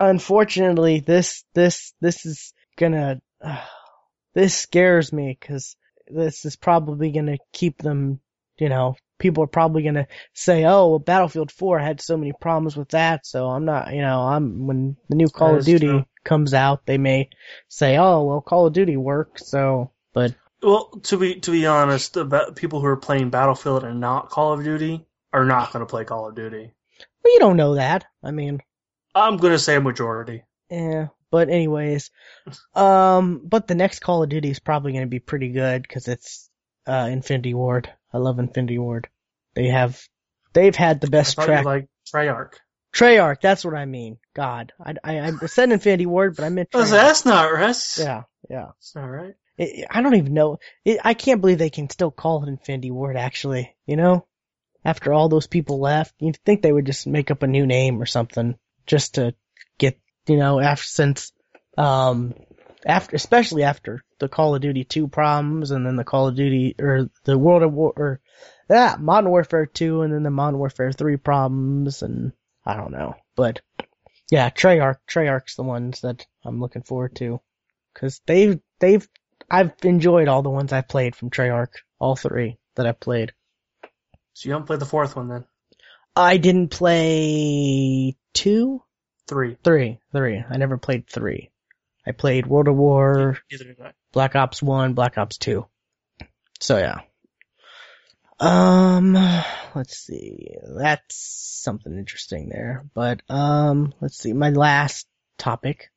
[0.01, 3.21] unfortunately, this this this is gonna
[4.35, 5.77] this scares me because
[6.09, 8.21] this is probably gonna keep them.
[8.59, 12.77] You know, people are probably gonna say, "Oh, well, Battlefield 4 had so many problems
[12.77, 15.87] with that, so I'm not." You know, I'm when the new Call That of Duty
[15.87, 16.05] true.
[16.25, 17.31] comes out, they may
[17.69, 22.15] say, "Oh, well, Call of Duty works." So, but Well, to be to be honest,
[22.15, 25.91] the people who are playing Battlefield and not Call of Duty are not going to
[25.91, 26.73] play Call of Duty.
[27.25, 28.05] Well, you don't know that.
[28.23, 28.63] I mean,
[29.15, 30.45] I'm going to say a majority.
[30.71, 32.11] Yeah, but anyways,
[32.75, 36.09] um, but the next Call of Duty is probably going to be pretty good because
[36.09, 36.51] it's
[36.87, 37.91] uh Infinity Ward.
[38.13, 39.09] I love Infinity Ward.
[39.55, 40.01] They have,
[40.53, 41.65] they've had the best track.
[41.65, 42.55] like Treyarch.
[42.93, 44.19] Treyarch, that's what I mean.
[44.35, 46.93] God, I I, I said Infinity Ward, but I meant That's, Treyarch.
[46.93, 47.95] that's not right.
[47.99, 48.69] Yeah, yeah.
[48.79, 49.35] It's not right.
[49.57, 50.59] It, I don't even know.
[50.85, 53.17] It, I can't believe they can still call it Infinity Ward.
[53.17, 54.27] Actually, you know,
[54.85, 58.01] after all those people left, you'd think they would just make up a new name
[58.01, 58.57] or something
[58.87, 59.35] just to
[59.79, 61.33] get, you know, after since,
[61.79, 62.35] um,
[62.85, 66.75] after especially after the Call of Duty 2 problems and then the Call of Duty
[66.79, 68.21] or the World of War or
[68.69, 72.33] that Modern Warfare 2 and then the Modern Warfare 3 problems and
[72.67, 73.61] I don't know, but
[74.31, 74.99] Yeah, Treyarch.
[75.07, 77.41] Treyarch's the ones that I'm looking forward to,
[77.93, 79.07] because they've they've
[79.51, 83.33] I've enjoyed all the ones I've played from Treyarch, all three that I've played.
[84.35, 85.45] So you haven't played the fourth one then?
[86.17, 88.83] I didn't play two,
[89.27, 89.57] Three.
[89.65, 90.45] three, three.
[90.49, 91.51] I never played three.
[92.07, 93.93] I played World of War, Neither did I.
[94.13, 95.67] Black Ops One, Black Ops Two.
[96.61, 97.01] So yeah.
[98.41, 99.15] Um,
[99.75, 100.49] let's see.
[100.63, 102.85] That's something interesting there.
[102.95, 104.33] But um, let's see.
[104.33, 105.07] My last
[105.39, 105.91] topic.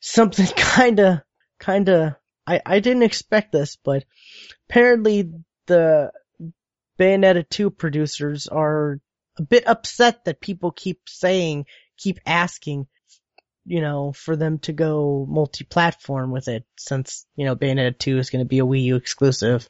[0.00, 1.24] Something kinda,
[1.60, 2.18] kinda.
[2.46, 4.04] I I didn't expect this, but
[4.68, 5.30] apparently
[5.66, 6.12] the
[7.00, 9.00] Bayonetta 2 producers are
[9.38, 11.64] a bit upset that people keep saying,
[11.96, 12.88] keep asking,
[13.64, 18.28] you know, for them to go multi-platform with it since, you know, Bayonetta 2 is
[18.28, 19.66] going to be a Wii U exclusive.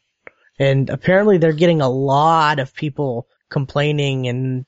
[0.59, 4.67] And apparently they're getting a lot of people complaining and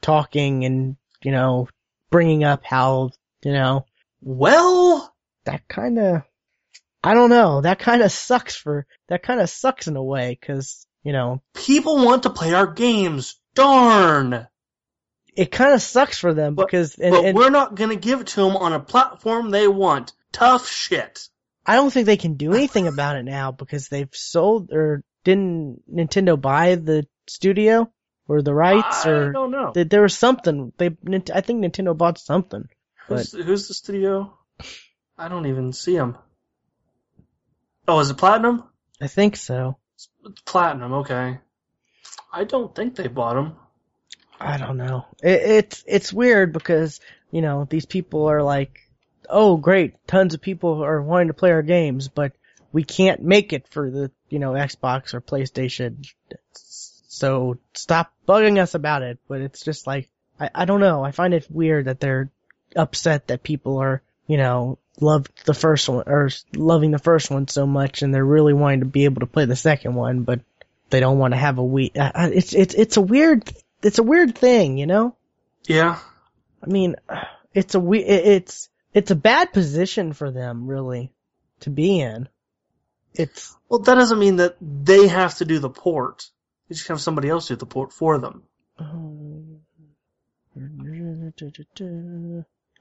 [0.00, 1.68] talking and, you know,
[2.10, 3.10] bringing up how,
[3.44, 3.86] you know,
[4.20, 6.22] Well, that kind of,
[7.02, 10.38] I don't know, that kind of sucks for, that kind of sucks in a way,
[10.44, 13.36] cause, you know, people want to play our games.
[13.54, 14.46] Darn.
[15.36, 18.20] it kind of sucks for them But- because, and, but and we're not gonna give
[18.22, 20.12] it to them on a platform they want.
[20.32, 21.28] Tough shit.
[21.66, 25.82] I don't think they can do anything about it now because they've sold, or didn't
[25.92, 27.90] Nintendo buy the studio
[28.26, 29.70] or the rights I or don't know.
[29.72, 30.86] th- there was something, they,
[31.32, 32.64] I think Nintendo bought something.
[33.06, 34.36] Who's, who's the studio?
[35.18, 36.16] I don't even see them.
[37.86, 38.64] Oh, is it Platinum?
[39.00, 39.76] I think so.
[40.44, 41.38] Platinum, okay.
[42.32, 43.56] I don't think they bought them.
[44.40, 45.06] I don't know.
[45.22, 47.00] It, it's it's weird because
[47.30, 48.88] you know these people are like,
[49.28, 52.32] oh great, tons of people are wanting to play our games, but
[52.72, 56.06] we can't make it for the you know Xbox or PlayStation.
[57.08, 59.18] So stop bugging us about it.
[59.28, 60.08] But it's just like
[60.40, 61.04] I I don't know.
[61.04, 62.30] I find it weird that they're
[62.74, 67.48] upset that people are you know loved the first one or loving the first one
[67.48, 70.40] so much and they're really wanting to be able to play the second one, but
[70.90, 73.50] they don't want to have a uh, it's it's it's a weird
[73.82, 75.16] it's a weird thing, you know.
[75.64, 75.98] Yeah.
[76.62, 76.96] I mean,
[77.54, 81.10] it's a we it's it's a bad position for them really
[81.60, 82.28] to be in.
[83.14, 86.30] It's Well, that doesn't mean that they have to do the port.
[86.68, 88.42] They just have somebody else do the port for them.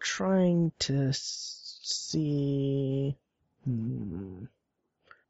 [0.01, 3.15] Trying to see.
[3.63, 4.45] Hmm.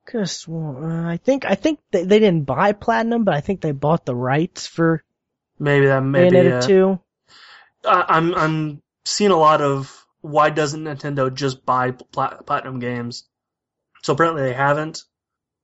[0.05, 0.83] Could have sworn.
[0.83, 4.05] Uh, I think I think they, they didn't buy Platinum, but I think they bought
[4.05, 5.03] the rights for
[5.61, 6.37] Maybe that may be.
[6.37, 6.99] Bayonetta uh, 2.
[7.85, 13.25] I, I'm I'm seeing a lot of why doesn't Nintendo just buy pla- platinum games?
[14.01, 15.03] So apparently they haven't.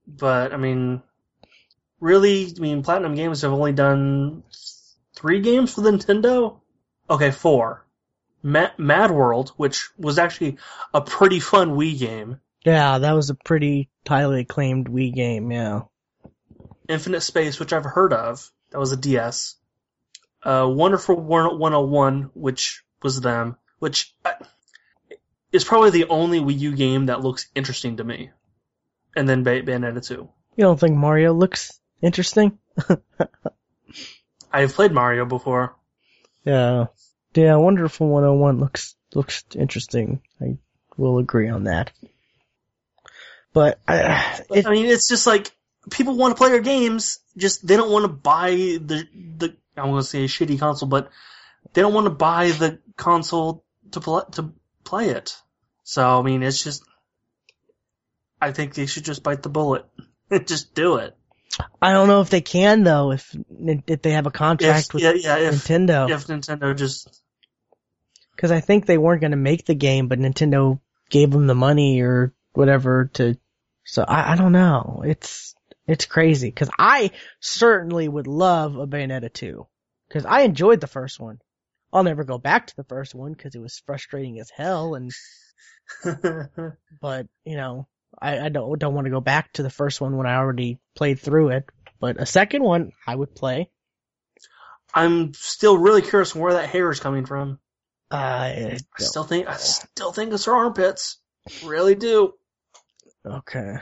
[0.06, 1.02] But I mean,
[2.00, 4.44] really, I mean, platinum games have only done
[5.16, 6.60] three games for Nintendo.
[7.10, 7.87] Okay, four.
[8.44, 10.58] Ma- Mad World, which was actually
[10.94, 12.40] a pretty fun Wii game.
[12.64, 15.52] Yeah, that was a pretty highly acclaimed Wii game.
[15.52, 15.82] Yeah.
[16.88, 18.50] Infinite Space, which I've heard of.
[18.72, 19.56] That was a DS.
[20.44, 24.32] Uh, Wonderful 101, which was them, which uh,
[25.52, 28.32] is probably the only Wii U game that looks interesting to me.
[29.16, 30.14] And then Bay- Bayonetta 2.
[30.56, 32.58] You don't think Mario looks interesting?
[34.52, 35.76] I've played Mario before.
[36.44, 36.88] Yeah.
[37.38, 40.22] Yeah, Wonderful 101 looks looks interesting.
[40.42, 40.58] I
[40.98, 41.92] will agree on that.
[43.54, 45.52] But uh, I, it, I mean, it's just like
[45.92, 49.92] people want to play their games, just they don't want to buy the the I'm
[49.92, 51.10] going to say a shitty console, but
[51.74, 55.38] they don't want to buy the console to play to play it.
[55.84, 56.84] So I mean, it's just
[58.42, 59.86] I think they should just bite the bullet,
[60.32, 61.16] and just do it.
[61.82, 63.36] I don't know if they can though if
[63.88, 67.22] if they have a If, contract with yeah, yeah, if Nintendo if Nintendo just
[68.38, 70.80] because I think they weren't going to make the game, but Nintendo
[71.10, 73.36] gave them the money or whatever to.
[73.84, 75.02] So I, I don't know.
[75.04, 75.56] It's
[75.88, 79.66] it's crazy because I certainly would love a Bayonetta 2
[80.08, 81.40] because I enjoyed the first one.
[81.92, 85.12] I'll never go back to the first one because it was frustrating as hell and
[87.02, 87.88] but you know
[88.22, 90.80] I, I don't don't want to go back to the first one when I already
[90.96, 91.66] played through it.
[92.00, 93.72] But a second one I would play.
[94.94, 97.60] I'm still really curious where that hair is coming from.
[98.10, 101.20] I I still think I still think it's her armpits.
[101.64, 102.34] Really do.
[103.26, 103.76] Okay.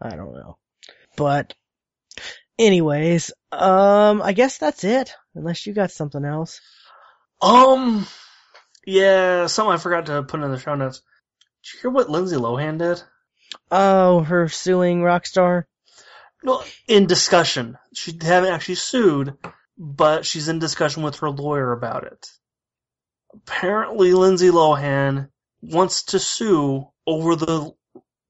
[0.00, 0.58] I don't know.
[1.16, 1.54] But
[2.58, 5.14] anyways, um I guess that's it.
[5.34, 6.60] Unless you got something else.
[7.40, 8.06] Um,
[8.86, 11.02] yeah, something I forgot to put in the show notes.
[11.62, 13.02] Did you hear what Lindsay Lohan did?
[13.70, 15.64] Oh, her suing Rockstar?
[16.44, 17.78] No, in discussion.
[17.94, 19.34] She haven't actually sued,
[19.78, 22.28] but she's in discussion with her lawyer about it.
[23.34, 25.28] Apparently Lindsay Lohan
[25.62, 27.72] wants to sue over the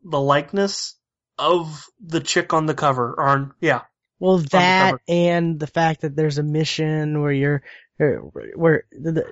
[0.04, 0.96] the likeness
[1.38, 3.14] of the chick on the cover.
[3.18, 3.82] Or yeah,
[4.18, 5.00] Well, that cover.
[5.08, 7.62] and the fact that there's a mission where you're,
[8.00, 8.16] er,
[8.54, 9.24] where the, the,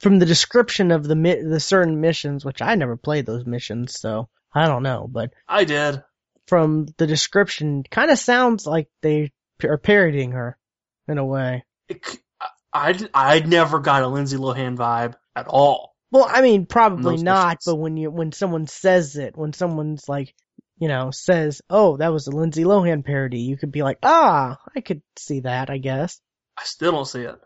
[0.00, 4.28] from the description of the the certain missions, which I never played those missions, so
[4.54, 6.02] I don't know, but I did.
[6.46, 9.32] from the description, kind of sounds like they
[9.64, 10.56] are parodying her
[11.08, 11.64] in a way.
[11.88, 12.18] It,
[12.72, 15.94] I I never got a Lindsay Lohan vibe at all.
[16.10, 17.64] Well, I mean, probably not, missions.
[17.66, 20.34] but when you when someone says it, when someone's like,
[20.78, 24.56] you know, says, "Oh, that was a Lindsay Lohan parody," you could be like, "Ah,
[24.74, 26.20] I could see that, I guess."
[26.56, 27.36] I still don't see it.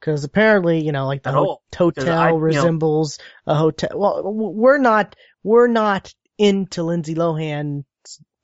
[0.00, 3.90] Because apparently, you know, like the ho- hotel I- you know- resembles a hotel.
[3.94, 7.84] Well, we're not we're not into Lindsay Lohan's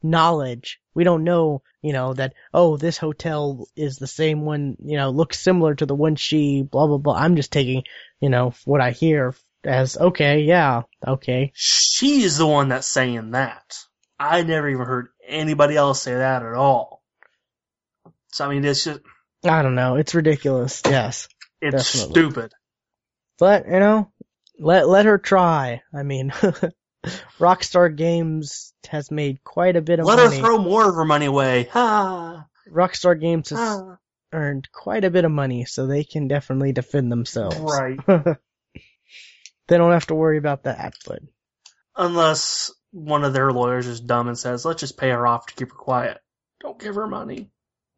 [0.02, 0.80] knowledge.
[0.94, 5.10] We don't know, you know, that oh, this hotel is the same one, you know,
[5.10, 7.14] looks similar to the one she blah blah blah.
[7.14, 7.84] I'm just taking,
[8.20, 9.34] you know, what I hear
[9.64, 11.52] as okay, yeah, okay.
[11.54, 13.78] She's the one that's saying that.
[14.18, 17.02] I never even heard anybody else say that at all.
[18.32, 19.00] So I mean, it's just
[19.44, 19.96] I don't know.
[19.96, 20.82] It's ridiculous.
[20.84, 21.28] Yes,
[21.60, 22.22] it's Definitely.
[22.22, 22.52] stupid.
[23.38, 24.12] but you know,
[24.58, 25.82] let let her try.
[25.94, 26.32] I mean.
[27.38, 30.22] Rockstar Games has made quite a bit of money.
[30.22, 31.64] Let her throw more of her money away.
[31.72, 32.46] Ha!
[32.70, 33.98] Rockstar Games has ha.
[34.32, 37.58] earned quite a bit of money, so they can definitely defend themselves.
[37.58, 37.98] Right.
[38.06, 41.20] they don't have to worry about that, but
[41.96, 45.54] Unless one of their lawyers is dumb and says, let's just pay her off to
[45.54, 46.20] keep her quiet.
[46.60, 47.50] Don't give her money.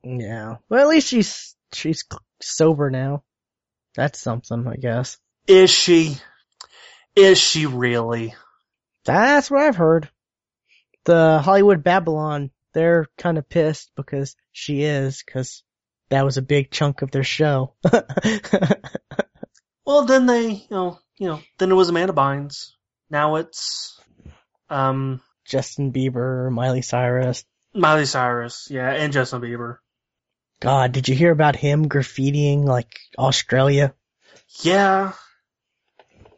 [0.03, 0.57] yeah.
[0.69, 2.05] Well, at least she's she's
[2.41, 3.23] sober now.
[3.95, 5.19] That's something, I guess.
[5.47, 6.17] Is she?
[7.15, 8.35] Is she really?
[9.05, 10.09] That's what I've heard.
[11.05, 15.63] The Hollywood Babylon, they're kind of pissed because she is, because
[16.09, 17.75] that was a big chunk of their show.
[19.87, 22.71] Well, then they, you know, you know, then it was Amanda Bynes.
[23.11, 24.01] Now it's,
[24.71, 27.45] um, Justin Bieber, Miley Cyrus.
[27.75, 29.79] Miley Cyrus, yeah, and Justin Bieber.
[30.61, 33.95] God, did you hear about him graffitiing like Australia?
[34.63, 35.13] Yeah,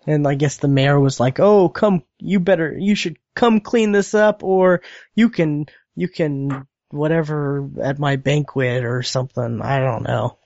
[0.06, 3.92] And I guess the mayor was like, "Oh, come, you better, you should come clean
[3.92, 4.82] this up, or
[5.14, 9.60] you can, you can, whatever at my banquet or something.
[9.62, 10.38] I don't know,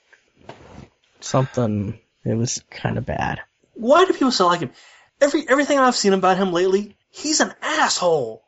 [1.21, 1.99] something.
[2.25, 3.41] It was kind of bad.
[3.75, 4.71] why do people still like him?
[5.21, 8.43] Every everything I've seen about him lately, he's an asshole.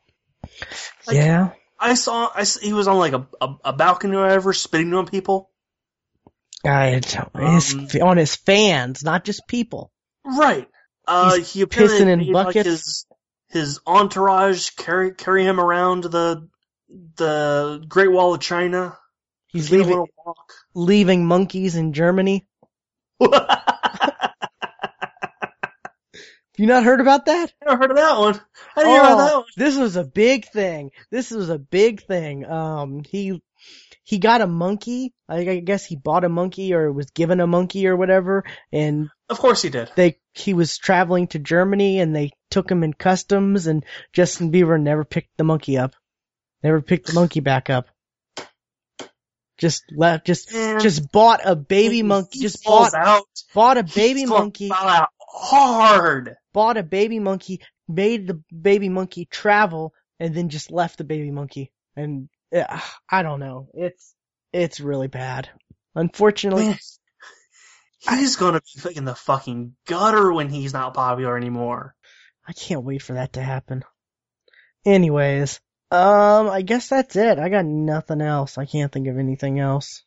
[1.06, 4.52] Like- yeah, I saw, I he was on like a, a, a balcony or whatever,
[4.52, 5.50] spitting on people.
[6.64, 9.90] I don't, his, Um, on his fans, not just people.
[10.24, 10.68] Right.
[11.06, 13.06] Uh, He's he pissing in made, like, his
[13.48, 16.48] his entourage carry carry him around the
[17.16, 18.96] the Great Wall of China.
[19.48, 20.52] He's leaving, walk.
[20.74, 22.46] leaving monkeys in Germany.
[23.20, 23.30] Have
[26.56, 27.52] you not heard about that?
[27.62, 28.40] I never heard of that one.
[28.76, 29.46] I didn't hear about that Oh, one.
[29.56, 30.90] this was a big thing.
[31.10, 32.46] This was a big thing.
[32.46, 33.42] Um, he
[34.04, 35.14] he got a monkey.
[35.28, 38.44] I, I guess he bought a monkey or was given a monkey or whatever.
[38.72, 39.90] And Of course he did.
[39.96, 43.66] they he was traveling to Germany and they took him in customs.
[43.66, 45.94] And Justin Bieber never picked the monkey up.
[46.62, 47.86] Never picked the monkey back up.
[49.58, 50.26] Just left.
[50.26, 52.40] Just just bought a baby monkey.
[52.40, 53.24] Just bought out.
[53.54, 54.70] bought a baby monkey.
[55.34, 56.36] Hard.
[56.52, 61.30] bought a baby monkey, made the baby monkey travel, and then just left the baby
[61.30, 61.70] monkey.
[61.96, 63.68] And uh, I don't know.
[63.74, 64.14] It's
[64.52, 65.48] it's really bad.
[65.94, 71.94] Unfortunately, Man, he's gonna be in the fucking gutter when he's not popular anymore.
[72.46, 73.84] I can't wait for that to happen.
[74.84, 75.60] Anyways,
[75.90, 77.38] um, I guess that's it.
[77.38, 78.58] I got nothing else.
[78.58, 80.02] I can't think of anything else.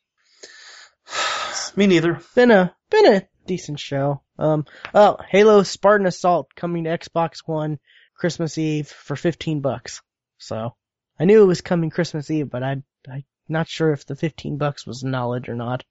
[1.76, 2.20] Me neither.
[2.34, 4.22] Been a been a decent show.
[4.38, 7.78] Um, oh, Halo Spartan Assault coming to Xbox One
[8.14, 10.02] Christmas Eve for fifteen bucks.
[10.38, 10.74] So
[11.18, 14.58] I knew it was coming Christmas Eve, but I I not sure if the fifteen
[14.58, 15.84] bucks was knowledge or not.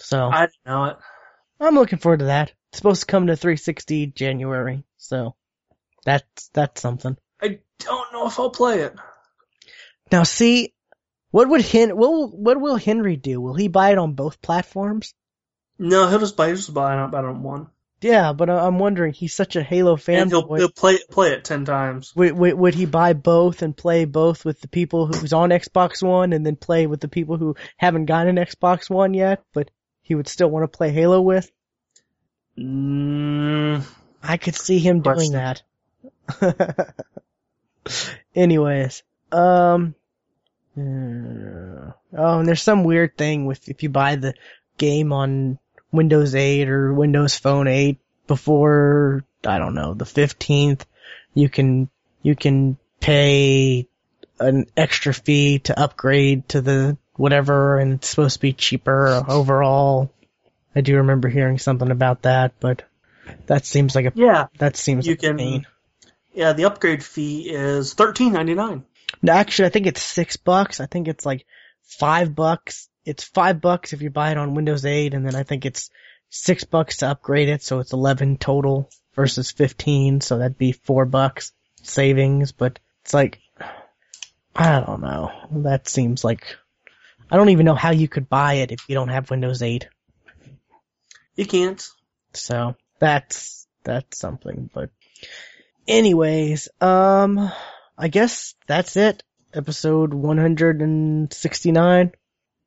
[0.00, 0.96] So I didn't know it.
[1.60, 2.52] I'm looking forward to that.
[2.68, 5.34] It's supposed to come to 360 January, so
[6.04, 7.16] that's that's something.
[7.40, 8.94] I don't know if I'll play it.
[10.12, 10.74] Now, see,
[11.30, 13.40] what would Hen what will, what will Henry do?
[13.40, 15.14] Will he buy it on both platforms?
[15.78, 17.68] No, he'll just buy, he'll just buy it buy it on one,
[18.06, 19.12] Yeah, but I'm wondering.
[19.12, 20.22] He's such a Halo fan.
[20.22, 22.14] and he'll he'll play play it ten times.
[22.14, 26.04] Would, would, would he buy both and play both with the people who's on Xbox
[26.04, 29.72] One and then play with the people who haven't gotten an Xbox One yet, but
[30.02, 31.50] he would still want to play Halo with?
[32.56, 33.84] Mm,
[34.22, 35.62] I could see him doing that.
[38.36, 39.02] Anyways,
[39.32, 39.96] um,
[40.78, 44.34] uh, oh, and there's some weird thing with if you buy the
[44.78, 45.58] game on
[45.96, 50.82] Windows 8 or Windows Phone 8, before I don't know the 15th,
[51.34, 51.88] you can
[52.22, 53.86] you can pay
[54.38, 60.12] an extra fee to upgrade to the whatever, and it's supposed to be cheaper overall.
[60.74, 62.82] I do remember hearing something about that, but
[63.46, 65.38] that seems like a Yeah, that seems you like can.
[65.38, 65.66] pain.
[66.34, 68.84] Yeah, the upgrade fee is thirteen ninety nine.
[69.22, 70.80] No, actually, I think it's six bucks.
[70.80, 71.46] I think it's like
[71.82, 72.88] five bucks.
[73.06, 75.90] It's five bucks if you buy it on Windows 8, and then I think it's
[76.28, 81.06] six bucks to upgrade it, so it's 11 total versus 15, so that'd be four
[81.06, 81.52] bucks
[81.82, 83.38] savings, but it's like,
[84.54, 85.30] I don't know.
[85.62, 86.56] That seems like,
[87.30, 89.88] I don't even know how you could buy it if you don't have Windows 8.
[91.36, 91.86] You can't.
[92.32, 94.68] So that's that's something.
[94.72, 94.90] But
[95.86, 97.52] anyways, um,
[97.96, 99.22] I guess that's it.
[99.54, 102.12] Episode 169.